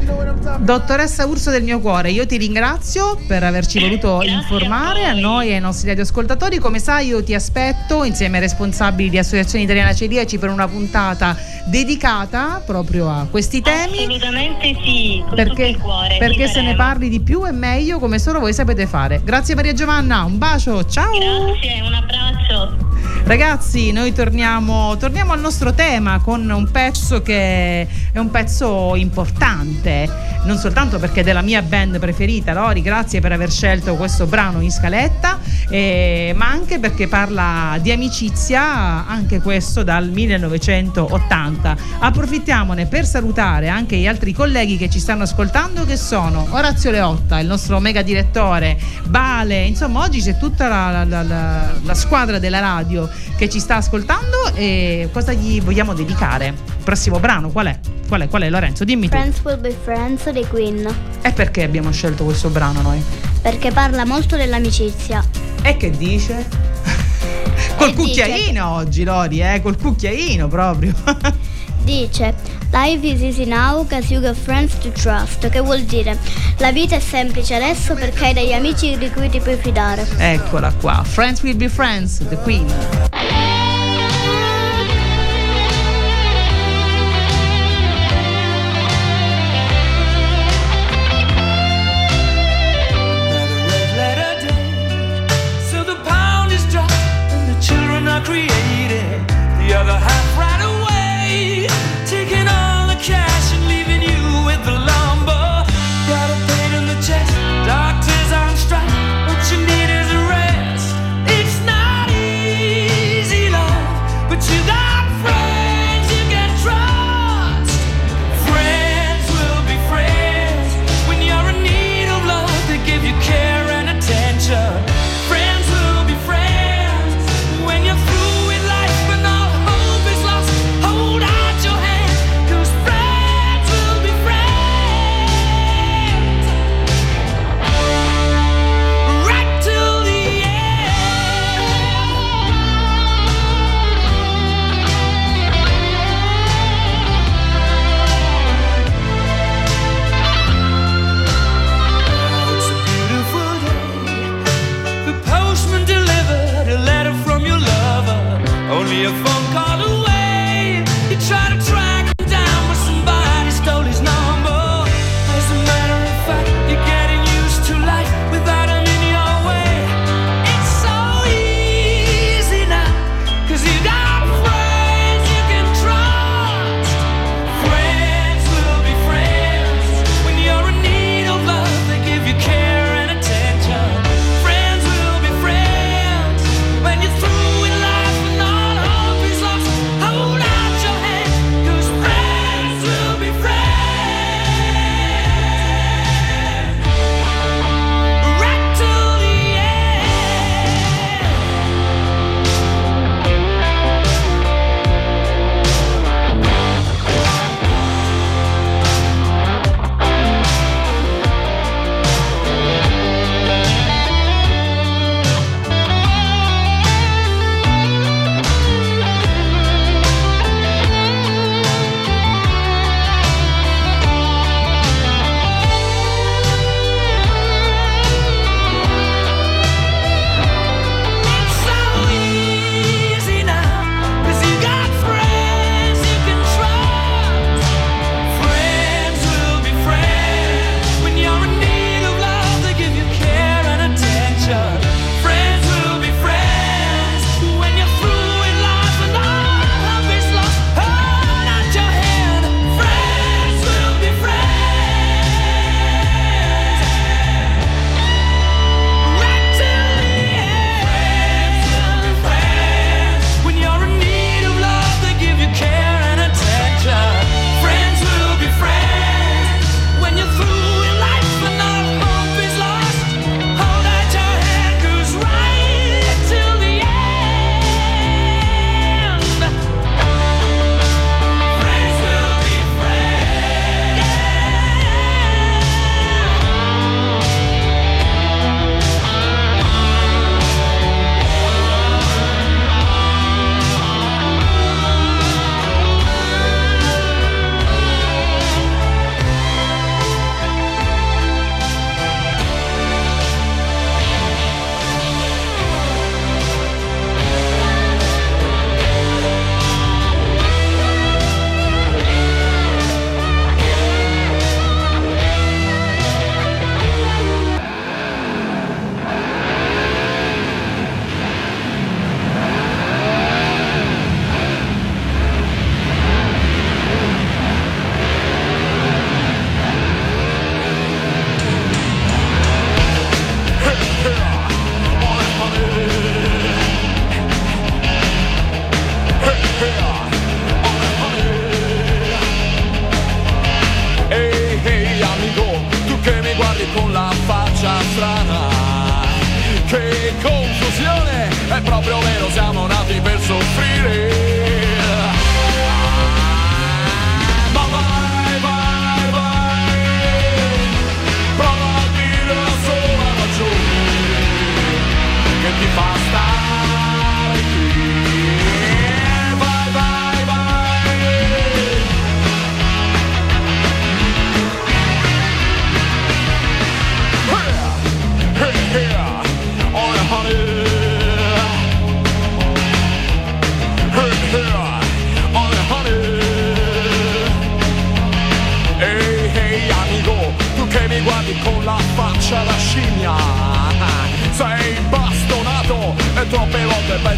Dottoressa 0.60 1.26
Urso 1.26 1.50
del 1.52 1.64
mio 1.64 1.80
cuore, 1.80 2.12
io 2.12 2.26
ti 2.26 2.38
ringrazio 2.38 3.18
per 3.28 3.44
averci 3.44 3.80
voluto 3.80 4.22
informare 4.22 5.06
a, 5.06 5.14
noi 5.14 5.50
e 5.50 5.56
ai 5.56 5.60
nostri 5.60 5.88
radioascoltatori. 5.90 6.60
Come 6.60 6.80
sai, 6.80 7.08
io 7.08 7.24
ti 7.24 7.34
aspetto 7.34 8.04
insieme 8.04 8.38
ai 8.38 8.44
responsabili 8.44 9.10
di 9.10 9.18
Associazione 9.18 9.64
Italiana 9.64 9.94
Celiaci 9.94 10.38
per 10.38 10.50
una 10.50 10.68
puntata 10.68 11.36
dedicata 11.66 12.62
proprio 12.66 13.10
a 13.10 13.28
questi 13.30 13.62
temi. 13.62 14.00
assolutamente 14.00 14.76
sì 14.84 15.24
Perché, 15.34 15.78
perché 16.20 16.48
se 16.48 16.62
ne 16.62 16.76
parli 16.76 17.10
di 17.10 17.22
più 17.22 17.46
e 17.46 17.52
meglio 17.52 18.00
come 18.04 18.20
solo 18.20 18.42
voi 18.42 18.52
sapete 18.54 18.86
fare. 18.86 19.22
Grazie 19.24 19.56
Maria 19.56 19.72
Giovanna, 19.72 20.26
un 20.26 20.38
bacio, 20.38 20.84
ciao! 20.84 21.18
grazie 21.18 21.82
un 21.86 21.94
abbraccio 21.94 22.93
Ragazzi, 23.26 23.92
noi 23.94 24.12
torniamo, 24.14 24.98
torniamo 24.98 25.32
al 25.32 25.40
nostro 25.40 25.74
tema 25.74 26.20
con 26.20 26.48
un 26.50 26.70
pezzo 26.70 27.22
che 27.22 27.88
è 28.12 28.20
un 28.20 28.30
pezzo 28.30 28.96
importante, 28.96 30.10
non 30.44 30.58
soltanto 30.58 31.00
perché 31.00 31.22
è 31.22 31.24
della 31.24 31.42
mia 31.42 31.62
band 31.62 32.00
preferita, 32.00 32.52
Lori, 32.54 32.82
grazie 32.82 33.22
per 33.22 33.32
aver 33.32 33.50
scelto 33.50 33.96
questo 33.96 34.26
brano 34.26 34.60
in 34.60 34.72
scaletta, 34.72 35.40
eh, 35.70 36.34
ma 36.36 36.48
anche 36.50 36.80
perché 36.80 37.08
parla 37.08 37.78
di 37.82 37.92
amicizia, 37.94 39.08
anche 39.08 39.40
questo 39.42 39.84
dal 39.84 40.10
1980. 40.10 41.78
Approfittiamone 42.00 42.88
per 42.88 43.06
salutare 43.06 43.70
anche 43.70 43.96
gli 43.96 44.06
altri 44.08 44.34
colleghi 44.34 44.76
che 44.78 44.90
ci 44.90 45.00
stanno 45.00 45.24
ascoltando, 45.24 45.86
che 45.86 45.96
sono 45.96 46.46
Orazio 46.52 46.92
Leotta, 46.92 47.40
il 47.40 47.48
nostro 47.48 47.80
mega 47.80 48.02
direttore, 48.02 48.78
Bale, 49.06 49.64
insomma 49.64 50.02
oggi 50.02 50.22
c'è 50.22 50.38
tutta 50.38 50.68
la, 50.68 51.04
la- 51.06 51.24
la- 51.24 51.72
la- 51.84 51.94
squadra 51.94 52.38
della 52.40 52.60
radio 52.60 52.93
che 53.38 53.50
ci 53.50 53.60
sta 53.60 53.78
ascoltando 53.78 54.54
e 54.54 55.10
cosa 55.12 55.34
gli 55.34 55.62
vogliamo 55.62 55.94
dedicare? 55.94 56.48
Il 56.48 56.84
prossimo 56.84 57.20
brano 57.20 57.50
qual 57.50 57.68
è? 57.68 57.80
Qual 58.08 58.22
è? 58.22 58.28
Qual 58.28 58.42
è 58.42 58.50
Lorenzo? 58.50 58.84
Dimmi 58.84 59.10
tu. 59.10 59.16
Friends 59.16 59.40
will 59.44 59.60
be 59.60 59.76
friends 59.84 60.30
dei 60.30 60.48
Queen. 60.48 60.96
E 61.22 61.32
perché 61.32 61.64
abbiamo 61.64 61.92
scelto 61.92 62.24
questo 62.24 62.50
brano 62.50 62.82
noi? 62.82 63.02
Perché 63.42 63.72
parla 63.72 64.06
molto 64.06 64.36
dell'amicizia. 64.36 65.24
E 65.62 65.78
che 65.78 65.90
dice? 65.90 66.48
Col 67.78 67.90
E 67.90 67.94
dice 67.94 68.22
cucchiaino 68.24 68.70
oggi, 68.70 69.04
Lori, 69.04 69.42
eh? 69.42 69.62
Col 69.62 69.78
cucchiaino 69.78 70.48
proprio. 70.48 70.94
Dice 71.84 72.34
Life 72.72 73.06
is 73.06 73.22
easy 73.22 73.46
now 73.46 73.86
cause 73.86 74.12
you 74.12 74.20
got 74.20 74.36
friends 74.36 74.76
to 74.80 74.92
trust. 74.92 75.48
Che 75.48 75.60
vuol 75.60 75.84
dire 75.84 76.18
la 76.58 76.72
vita 76.72 76.96
è 76.96 77.00
semplice 77.00 77.54
adesso 77.54 77.94
perché 77.94 78.26
hai 78.26 78.34
degli 78.34 78.54
amici 78.54 78.98
di 78.98 79.12
cui 79.12 79.30
ti 79.30 79.40
puoi 79.40 79.58
fidare. 79.58 80.08
Eccola 80.18 80.74
qua. 80.82 81.04
Friends 81.04 81.44
will 81.44 81.56
be 81.56 81.70
friends, 81.70 82.18
The 82.18 82.38
Queen. 82.38 83.53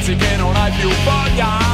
Pensi 0.05 0.15
che 0.15 0.35
non 0.35 0.55
hai 0.55 0.71
più 0.71 0.89
voglia. 1.03 1.64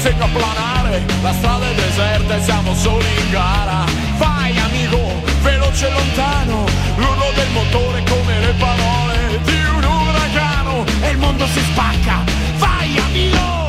Insegno 0.00 0.24
a 0.24 0.28
planare. 0.28 1.04
La 1.20 1.32
strada 1.34 1.68
è 1.68 1.74
deserta 1.74 2.36
e 2.36 2.42
siamo 2.42 2.74
soli 2.74 3.04
in 3.18 3.30
gara. 3.30 3.84
Vai, 4.16 4.58
amico, 4.58 4.98
veloce 5.42 5.88
e 5.88 5.92
lontano. 5.92 6.64
L'urlo 6.96 7.30
del 7.34 7.50
motore 7.50 8.02
come 8.08 8.40
le 8.40 8.54
parole 8.58 9.40
di 9.44 9.62
un 9.76 9.84
uragano. 9.84 10.84
E 11.02 11.10
il 11.10 11.18
mondo 11.18 11.46
si 11.48 11.60
spacca. 11.60 12.24
Vai, 12.56 12.98
amico! 12.98 13.59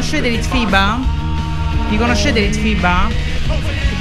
Conoscete 0.00 0.30
Litfiba? 0.30 0.98
Li 1.90 1.98
conoscete 1.98 2.40
Litfiba? 2.40 3.06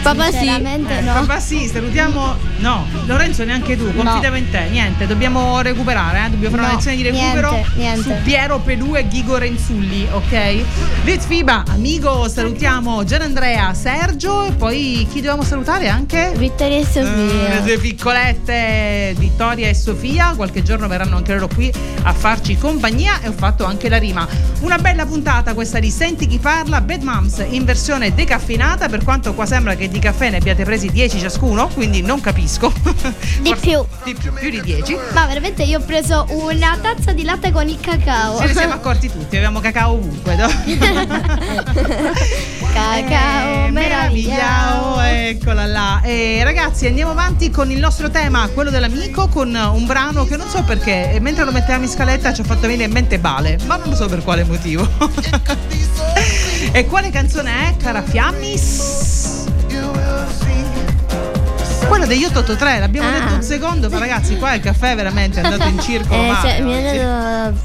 Papà 0.01 0.31
sì. 0.31 0.37
Sinceramente 0.37 1.01
no. 1.01 1.11
Papà 1.11 1.39
sì, 1.41 1.67
salutiamo. 1.67 2.48
No, 2.59 2.85
Lorenzo 3.05 3.43
neanche 3.45 3.77
tu, 3.77 3.93
confidiamo 3.95 4.35
in 4.35 4.49
te. 4.49 4.67
Niente, 4.69 5.07
dobbiamo 5.07 5.61
recuperare, 5.61 6.25
eh? 6.25 6.29
dobbiamo 6.29 6.55
fare 6.55 6.61
una 6.67 6.71
No, 6.71 6.75
lezione 6.75 6.97
di 6.97 7.03
recupero 7.03 7.51
niente, 7.51 7.69
niente. 7.75 8.01
su 8.01 8.13
Piero 8.23 8.59
Pelù 8.59 8.95
e 8.95 9.07
Ghigo 9.07 9.37
Renzulli, 9.37 10.07
ok? 10.11 10.63
Litfiba, 11.05 11.63
amico, 11.69 12.27
salutiamo 12.27 13.03
Gianandrea, 13.05 13.73
Sergio 13.73 14.43
e 14.45 14.51
poi 14.51 15.07
chi 15.09 15.21
dobbiamo 15.21 15.43
salutare 15.43 15.87
anche? 15.87 16.33
Vittoria 16.35 16.77
e 16.77 16.79
Eh, 16.81 16.83
Le 16.83 16.85
Sofia. 16.85 17.59
due 17.61 17.77
piccolette 17.77 19.13
Vittoria 19.17 19.69
e 19.69 19.73
Sofia, 19.73 20.33
qualche 20.35 20.61
giorno 20.61 20.87
verranno 20.87 21.15
anche 21.15 21.33
loro 21.33 21.47
qui 21.47 21.71
a 22.03 22.13
farci 22.13 22.57
compagnia 22.57 23.21
e 23.21 23.29
ho 23.29 23.33
fatto 23.33 23.63
anche 23.65 23.87
la 23.87 23.97
rima. 23.97 24.27
Una 24.61 24.77
bella 24.77 25.05
puntata 25.05 25.53
questa 25.53 25.79
di 25.79 25.89
Senti 25.89 26.27
chi 26.27 26.39
parla, 26.39 26.81
Bad 26.81 27.03
Moms 27.03 27.43
in 27.49 27.63
versione 27.63 28.13
decaffeinata, 28.13 28.89
per 28.89 29.03
quanto 29.03 29.33
qua 29.33 29.45
sembra 29.45 29.75
che 29.75 29.87
di 29.87 29.99
caffè 29.99 30.29
ne 30.29 30.37
abbiate 30.37 30.63
presi 30.65 30.89
10 30.91 31.19
ciascuno, 31.19 31.67
quindi 31.69 32.01
non 32.01 32.19
capisco. 32.19 32.47
Di 33.41 33.55
più. 33.59 33.83
Di 34.03 34.15
più, 34.15 34.33
più 34.33 34.49
di 34.49 34.61
10. 34.61 34.97
Ma 35.13 35.25
veramente 35.27 35.63
io 35.63 35.79
ho 35.79 35.81
preso 35.81 36.25
una 36.29 36.77
tazza 36.81 37.11
di 37.13 37.23
latte 37.23 37.51
con 37.51 37.67
il 37.67 37.79
cacao. 37.79 38.39
Ce 38.39 38.45
ne 38.47 38.53
siamo 38.53 38.73
accorti 38.79 39.09
tutti, 39.11 39.35
abbiamo 39.35 39.59
cacao 39.59 39.91
ovunque. 39.93 40.35
no? 40.35 40.47
Cacao 42.73 43.65
Eh, 43.65 43.71
meravigliao. 43.71 44.99
eccola 45.01 45.65
là. 45.65 46.01
E 46.03 46.41
ragazzi, 46.43 46.85
andiamo 46.87 47.11
avanti 47.11 47.49
con 47.49 47.71
il 47.71 47.79
nostro 47.79 48.09
tema, 48.09 48.47
quello 48.49 48.69
dell'amico, 48.69 49.27
con 49.27 49.53
un 49.55 49.85
brano 49.85 50.25
che 50.25 50.37
non 50.37 50.47
so 50.49 50.63
perché, 50.63 51.17
mentre 51.21 51.43
lo 51.45 51.51
mettevamo 51.51 51.83
in 51.83 51.89
scaletta 51.89 52.31
ci 52.33 52.41
ha 52.41 52.43
fatto 52.43 52.61
venire 52.61 52.83
in 52.85 52.91
mente 52.91 53.19
Bale, 53.19 53.57
ma 53.65 53.77
non 53.83 53.95
so 53.95 54.07
per 54.07 54.23
quale 54.23 54.43
motivo. 54.43 54.87
e 56.71 56.85
quale 56.85 57.09
canzone 57.09 57.69
è, 57.69 57.77
cara 57.77 58.01
Fiammis? 58.03 59.38
Quello 61.89 62.05
degli 62.05 62.23
883, 62.23 62.79
l'abbiamo 62.79 63.09
Ah. 63.09 63.11
detto 63.19 63.33
un 63.33 63.41
secondo, 63.41 63.89
ma 63.89 63.97
ragazzi, 63.97 64.37
qua 64.37 64.53
il 64.53 64.61
caffè 64.61 64.91
è 64.91 64.95
veramente 64.95 65.39
andato 65.41 65.67
in 65.67 65.79
circolo. 65.79 66.21
Eh, 66.21 66.35
cioè, 66.41 66.61
mi 66.61 66.71
è 66.73 66.97
andato 66.99 67.57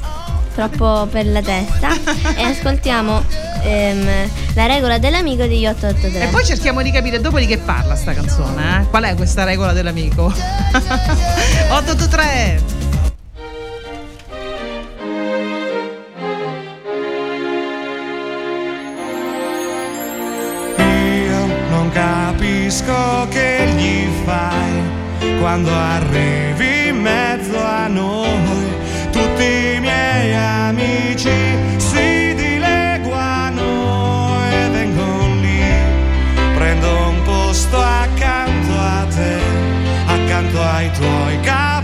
troppo 0.55 1.07
per 1.11 1.27
la 1.27 1.41
testa 1.41 1.89
e 2.35 2.41
ascoltiamo 2.43 3.23
ehm, 3.63 4.29
la 4.55 4.65
regola 4.65 4.97
dell'amico 4.97 5.43
degli 5.43 5.65
883. 5.67 6.23
E 6.23 6.27
poi 6.27 6.43
cerchiamo 6.45 6.81
di 6.81 6.91
capire 6.91 7.21
dopo 7.21 7.37
di 7.39 7.45
che 7.45 7.57
parla 7.59 7.95
sta 7.95 8.13
canzone, 8.13 8.81
eh? 8.81 8.89
Qual 8.89 9.03
è 9.03 9.13
questa 9.15 9.43
regola 9.43 9.73
dell'amico? 9.73 10.25
883 11.69 12.83
Io 20.77 21.45
non 21.69 21.89
capisco 21.91 23.27
che 23.29 23.54
fai 24.25 24.73
quando 25.39 25.71
arrivi 25.71 26.87
in 26.89 26.97
mezzo 26.97 27.57
a 27.57 27.87
noi. 27.87 28.73
Tutti 29.11 29.43
i 29.43 29.79
miei 29.79 30.33
amici 30.35 31.37
si 31.77 32.33
dileguano 32.35 33.63
e 34.49 34.69
vengono 34.69 35.35
lì. 35.35 35.63
Prendo 36.55 37.07
un 37.09 37.21
posto 37.23 37.77
accanto 37.79 38.73
a 38.73 39.05
te, 39.15 39.37
accanto 40.07 40.61
ai 40.61 40.91
tuoi 40.91 41.39
capelli 41.41 41.74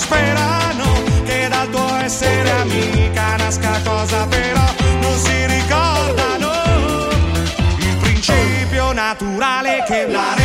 sperano 0.00 1.02
che 1.24 1.48
dal 1.48 1.68
tuo 1.68 1.94
essere 1.96 2.50
amica 2.50 3.36
nasca 3.36 3.80
cosa 3.84 4.26
però 4.26 4.64
non 5.00 5.16
si 5.18 5.46
ricordano. 5.46 6.50
Il 7.78 7.96
principio 7.98 8.92
naturale 8.92 9.84
che 9.86 10.06
la 10.06 10.39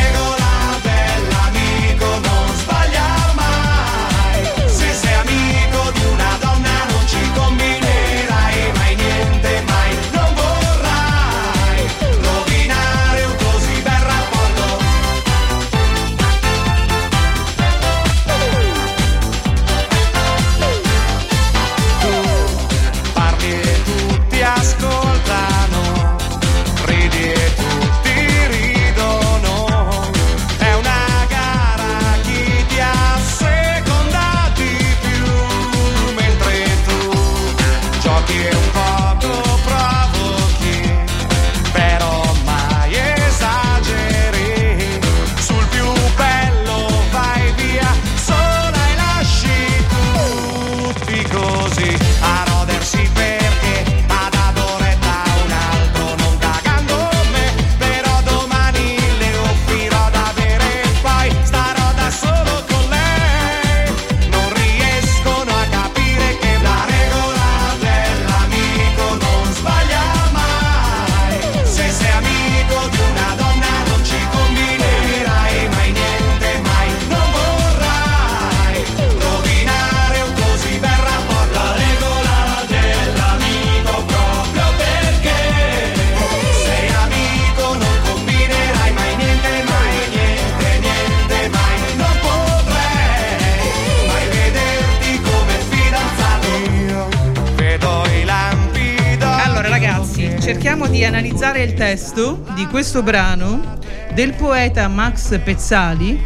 testo 101.95 102.43
di 102.55 102.67
questo 102.67 103.01
brano 103.01 103.77
del 104.13 104.33
poeta 104.33 104.89
Max 104.89 105.39
Pezzali. 105.39 106.21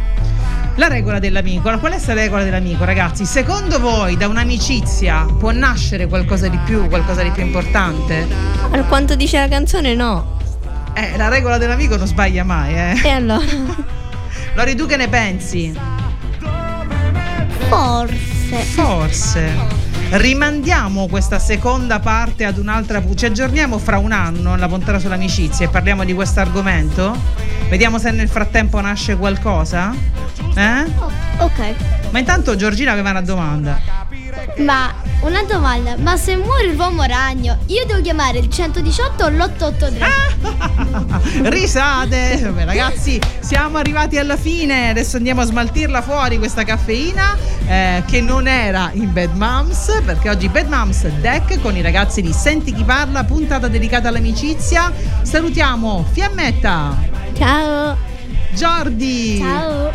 La 0.74 0.88
regola 0.88 1.20
dell'amico. 1.20 1.68
Allora, 1.68 1.78
qual 1.78 1.92
è 1.92 1.94
questa 1.94 2.12
regola 2.12 2.42
dell'amico, 2.42 2.84
ragazzi? 2.84 3.24
Secondo 3.24 3.78
voi 3.78 4.16
da 4.16 4.26
un'amicizia 4.26 5.26
può 5.38 5.52
nascere 5.52 6.08
qualcosa 6.08 6.48
di 6.48 6.58
più, 6.64 6.88
qualcosa 6.88 7.22
di 7.22 7.30
più 7.30 7.44
importante? 7.44 8.26
Per 8.68 8.84
quanto 8.88 9.14
dice 9.14 9.38
la 9.38 9.46
canzone, 9.46 9.94
no. 9.94 10.38
Eh, 10.94 11.16
la 11.16 11.28
regola 11.28 11.56
dell'amico 11.56 11.96
non 11.96 12.08
sbaglia 12.08 12.42
mai, 12.42 12.74
eh. 12.74 13.00
E 13.04 13.08
allora? 13.08 13.46
Lori, 14.54 14.74
tu 14.74 14.86
che 14.86 14.96
ne 14.96 15.06
pensi? 15.06 15.72
Forse. 17.68 18.56
Forse. 18.74 19.69
Rimandiamo 20.12 21.06
questa 21.06 21.38
seconda 21.38 22.00
parte 22.00 22.44
ad 22.44 22.58
un'altra. 22.58 23.00
Ci 23.14 23.26
aggiorniamo 23.26 23.78
fra 23.78 23.98
un 23.98 24.10
anno 24.10 24.54
alla 24.54 24.66
puntata 24.66 24.98
sull'amicizia 24.98 25.66
e 25.66 25.68
parliamo 25.68 26.04
di 26.04 26.12
questo 26.14 26.40
argomento? 26.40 27.16
Vediamo 27.68 27.96
se 27.96 28.10
nel 28.10 28.28
frattempo 28.28 28.80
nasce 28.80 29.16
qualcosa? 29.16 29.94
Eh? 30.56 30.84
Ok. 31.38 31.74
Ma 32.10 32.18
intanto 32.18 32.56
Giorgina 32.56 32.90
aveva 32.90 33.10
una 33.10 33.22
domanda. 33.22 33.80
Ma 34.56 34.92
una 35.20 35.44
domanda, 35.44 35.96
ma 35.96 36.16
se 36.16 36.34
muore 36.34 36.72
l'uomo 36.72 37.04
ragno, 37.04 37.58
io 37.66 37.86
devo 37.86 38.00
chiamare 38.00 38.38
il 38.38 38.50
118 38.50 39.24
o 39.24 39.28
l'883? 39.28 41.46
Risate! 41.50 42.40
Vabbè, 42.42 42.64
ragazzi, 42.64 43.20
siamo 43.38 43.78
arrivati 43.78 44.18
alla 44.18 44.36
fine. 44.36 44.90
Adesso 44.90 45.18
andiamo 45.18 45.42
a 45.42 45.44
smaltirla 45.44 46.02
fuori 46.02 46.38
questa 46.38 46.64
caffeina 46.64 47.59
eh, 47.70 48.02
che 48.04 48.20
non 48.20 48.48
era 48.48 48.90
in 48.94 49.12
Bad 49.12 49.36
Moms, 49.36 50.02
perché 50.04 50.28
oggi 50.28 50.48
Bad 50.48 50.66
Moms 50.66 51.06
Deck 51.20 51.60
con 51.60 51.76
i 51.76 51.82
ragazzi 51.82 52.20
di 52.20 52.32
Senti 52.32 52.74
chi 52.74 52.82
parla, 52.82 53.22
puntata 53.22 53.68
dedicata 53.68 54.08
all'amicizia. 54.08 54.92
Salutiamo 55.22 56.04
Fiammetta. 56.10 56.96
Ciao. 57.36 57.96
Jordi. 58.54 59.38
Ciao. 59.38 59.92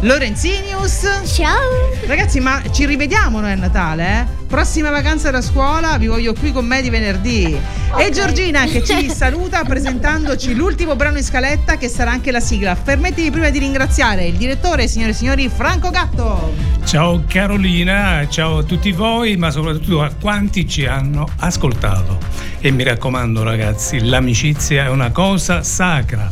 Lorenzinius. 0.00 1.08
Ciao. 1.24 1.88
Ragazzi, 2.06 2.40
ma 2.40 2.60
ci 2.70 2.84
rivediamo 2.84 3.40
noi 3.40 3.52
a 3.52 3.56
Natale, 3.56 4.04
eh? 4.04 4.41
Prossima 4.52 4.90
vacanza 4.90 5.30
da 5.30 5.40
scuola, 5.40 5.96
vi 5.96 6.08
voglio 6.08 6.34
qui 6.34 6.52
con 6.52 6.66
me 6.66 6.82
di 6.82 6.90
venerdì. 6.90 7.58
E 7.96 8.10
Giorgina 8.10 8.66
che 8.66 8.84
ci 8.84 9.08
saluta 9.08 9.64
presentandoci 9.64 10.54
l'ultimo 10.54 10.94
brano 10.94 11.16
in 11.16 11.24
scaletta 11.24 11.78
che 11.78 11.88
sarà 11.88 12.10
anche 12.10 12.30
la 12.30 12.38
sigla. 12.38 12.76
Permettimi 12.76 13.30
prima 13.30 13.48
di 13.48 13.58
ringraziare 13.58 14.26
il 14.26 14.34
direttore, 14.34 14.88
signore 14.88 15.12
e 15.12 15.14
signori, 15.14 15.48
Franco 15.48 15.88
Gatto. 15.88 16.52
Ciao 16.84 17.24
Carolina, 17.26 18.28
ciao 18.28 18.58
a 18.58 18.62
tutti 18.62 18.92
voi, 18.92 19.38
ma 19.38 19.50
soprattutto 19.50 20.02
a 20.02 20.12
quanti 20.20 20.68
ci 20.68 20.84
hanno 20.84 21.26
ascoltato. 21.38 22.18
E 22.60 22.70
mi 22.70 22.82
raccomando 22.82 23.42
ragazzi, 23.42 24.04
l'amicizia 24.04 24.84
è 24.84 24.88
una 24.90 25.12
cosa 25.12 25.62
sacra. 25.62 26.30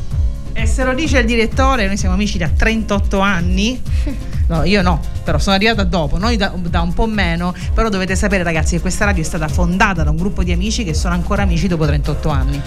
E 0.53 0.67
se 0.67 0.85
lo 0.85 0.93
dice 0.93 1.21
il 1.21 1.25
direttore, 1.25 1.87
noi 1.87 1.97
siamo 1.97 2.17
amici 2.17 2.37
da 2.37 2.51
38 2.51 3.19
anni. 3.19 3.81
No, 4.51 4.65
io 4.65 4.83
no, 4.83 5.01
però 5.23 5.39
sono 5.39 5.55
arrivata 5.55 5.85
dopo, 5.85 6.19
noi 6.19 6.37
da, 6.37 6.53
da 6.57 6.81
un 6.81 6.93
po' 6.93 7.07
meno, 7.07 7.55
però 7.73 7.89
dovete 7.89 8.17
sapere 8.17 8.43
ragazzi 8.43 8.75
che 8.75 8.81
questa 8.81 9.05
radio 9.05 9.23
è 9.23 9.25
stata 9.25 9.47
fondata 9.47 10.03
da 10.03 10.11
un 10.11 10.17
gruppo 10.17 10.43
di 10.43 10.51
amici 10.51 10.83
che 10.83 10.93
sono 10.93 11.15
ancora 11.15 11.43
amici 11.43 11.69
dopo 11.69 11.87
38 11.87 12.29
anni. 12.31 12.61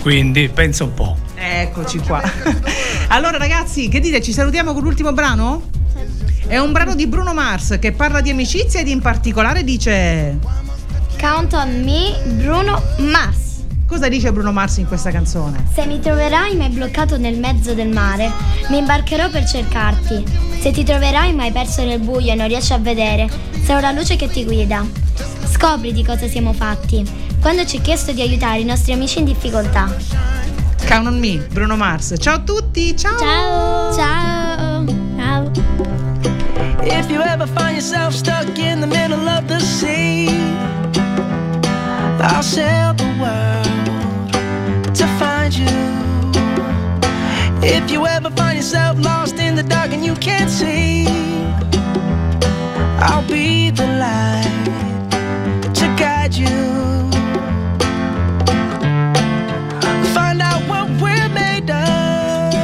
Quindi 0.00 0.48
pensa 0.48 0.82
un 0.82 0.94
po'. 0.94 1.16
Eccoci 1.36 2.00
qua. 2.00 2.20
allora 3.08 3.38
ragazzi, 3.38 3.86
che 3.86 4.00
dite? 4.00 4.20
Ci 4.20 4.32
salutiamo 4.32 4.72
con 4.72 4.82
l'ultimo 4.82 5.12
brano? 5.12 5.62
È 6.44 6.58
un 6.58 6.72
brano 6.72 6.96
di 6.96 7.06
Bruno 7.06 7.32
Mars 7.32 7.76
che 7.80 7.92
parla 7.92 8.20
di 8.20 8.30
amicizia 8.30 8.80
ed 8.80 8.88
in 8.88 9.00
particolare 9.00 9.62
dice... 9.62 10.38
Count 11.20 11.52
on 11.52 11.84
me, 11.84 12.20
Bruno 12.34 12.82
Mars. 12.96 13.47
Cosa 13.88 14.08
dice 14.08 14.30
Bruno 14.32 14.52
Mars 14.52 14.76
in 14.76 14.86
questa 14.86 15.10
canzone? 15.10 15.64
Se 15.72 15.86
mi 15.86 15.98
troverai 15.98 16.54
mai 16.56 16.68
bloccato 16.68 17.16
nel 17.16 17.38
mezzo 17.38 17.72
del 17.72 17.88
mare, 17.88 18.30
mi 18.68 18.76
imbarcherò 18.76 19.30
per 19.30 19.46
cercarti. 19.46 20.22
Se 20.60 20.70
ti 20.72 20.84
troverai 20.84 21.32
mai 21.32 21.50
perso 21.52 21.82
nel 21.82 21.98
buio 21.98 22.30
e 22.30 22.34
non 22.34 22.48
riesci 22.48 22.74
a 22.74 22.78
vedere, 22.78 23.26
sarò 23.64 23.80
la 23.80 23.92
luce 23.92 24.16
che 24.16 24.28
ti 24.28 24.44
guida. 24.44 24.84
Scopri 25.50 25.94
di 25.94 26.04
cosa 26.04 26.28
siamo 26.28 26.52
fatti. 26.52 27.02
Quando 27.40 27.64
ci 27.64 27.76
hai 27.76 27.82
chiesto 27.82 28.12
di 28.12 28.20
aiutare 28.20 28.60
i 28.60 28.64
nostri 28.64 28.92
amici 28.92 29.20
in 29.20 29.24
difficoltà. 29.24 29.88
Count 30.86 31.06
on 31.06 31.18
me, 31.18 31.38
Bruno 31.50 31.74
Mars. 31.74 32.14
Ciao 32.18 32.34
a 32.34 32.40
tutti, 32.40 32.94
ciao! 32.94 33.18
Ciao! 33.18 33.96
Ciao! 33.96 34.84
Ciao! 35.16 35.50
If 36.82 37.08
you 37.08 37.22
ever 37.22 37.48
find 37.48 37.72
yourself 37.72 38.12
stuck 38.12 38.58
in 38.58 38.80
the 38.80 38.86
middle 38.86 39.26
of 39.26 39.46
the 39.46 39.58
sea, 39.60 40.28
I'll 42.20 42.42
sail 42.42 42.92
the 42.94 43.04
world 43.18 43.77
find 45.48 45.58
you. 45.58 45.66
If 47.62 47.90
you 47.90 48.06
ever 48.06 48.30
find 48.30 48.56
yourself 48.56 48.98
lost 48.98 49.38
in 49.38 49.54
the 49.54 49.62
dark 49.62 49.92
and 49.92 50.04
you 50.04 50.14
can't 50.16 50.50
see, 50.50 51.06
I'll 53.00 53.26
be 53.26 53.70
the 53.70 53.86
light 53.86 54.64
to 55.74 55.86
guide 55.96 56.34
you. 56.34 56.48
Find 60.14 60.40
out 60.42 60.62
what 60.68 60.88
we're 61.00 61.28
made 61.28 61.70
of 61.70 62.54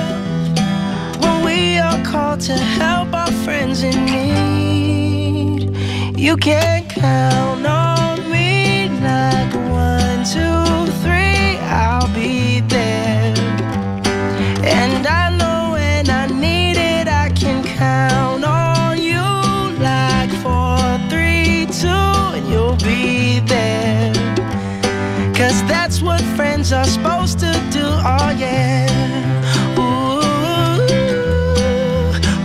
when 1.20 1.44
we 1.44 1.78
are 1.78 2.02
called 2.04 2.40
to 2.40 2.52
help 2.52 3.14
our 3.14 3.32
friends 3.44 3.82
in 3.82 4.04
need. 4.04 5.70
You 6.18 6.36
can 6.36 6.88
count 6.88 7.66
on 7.66 7.83
friends 26.64 26.72
are 26.72 26.84
supposed 26.84 27.38
to 27.38 27.52
do, 27.70 27.84
oh 27.84 28.30
yeah. 28.38 28.86
Ooh, 29.78 30.20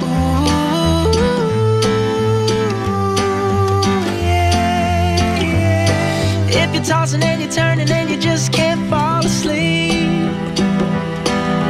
ooh, 0.04 0.32
yeah. 4.22 5.16
If 6.48 6.74
you're 6.74 6.84
tossing 6.84 7.24
and 7.24 7.42
you're 7.42 7.52
turning 7.52 7.90
and 7.90 8.10
you 8.10 8.18
just 8.18 8.52
can't 8.52 8.90
fall 8.90 9.26
asleep, 9.26 10.30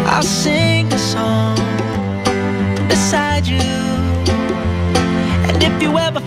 I'll 0.07 0.23
sing 0.23 0.91
a 0.91 0.97
song 0.97 1.57
beside 2.87 3.45
you. 3.45 3.59
And 5.47 5.63
if 5.63 5.81
you 5.81 5.97
ever 5.97 6.18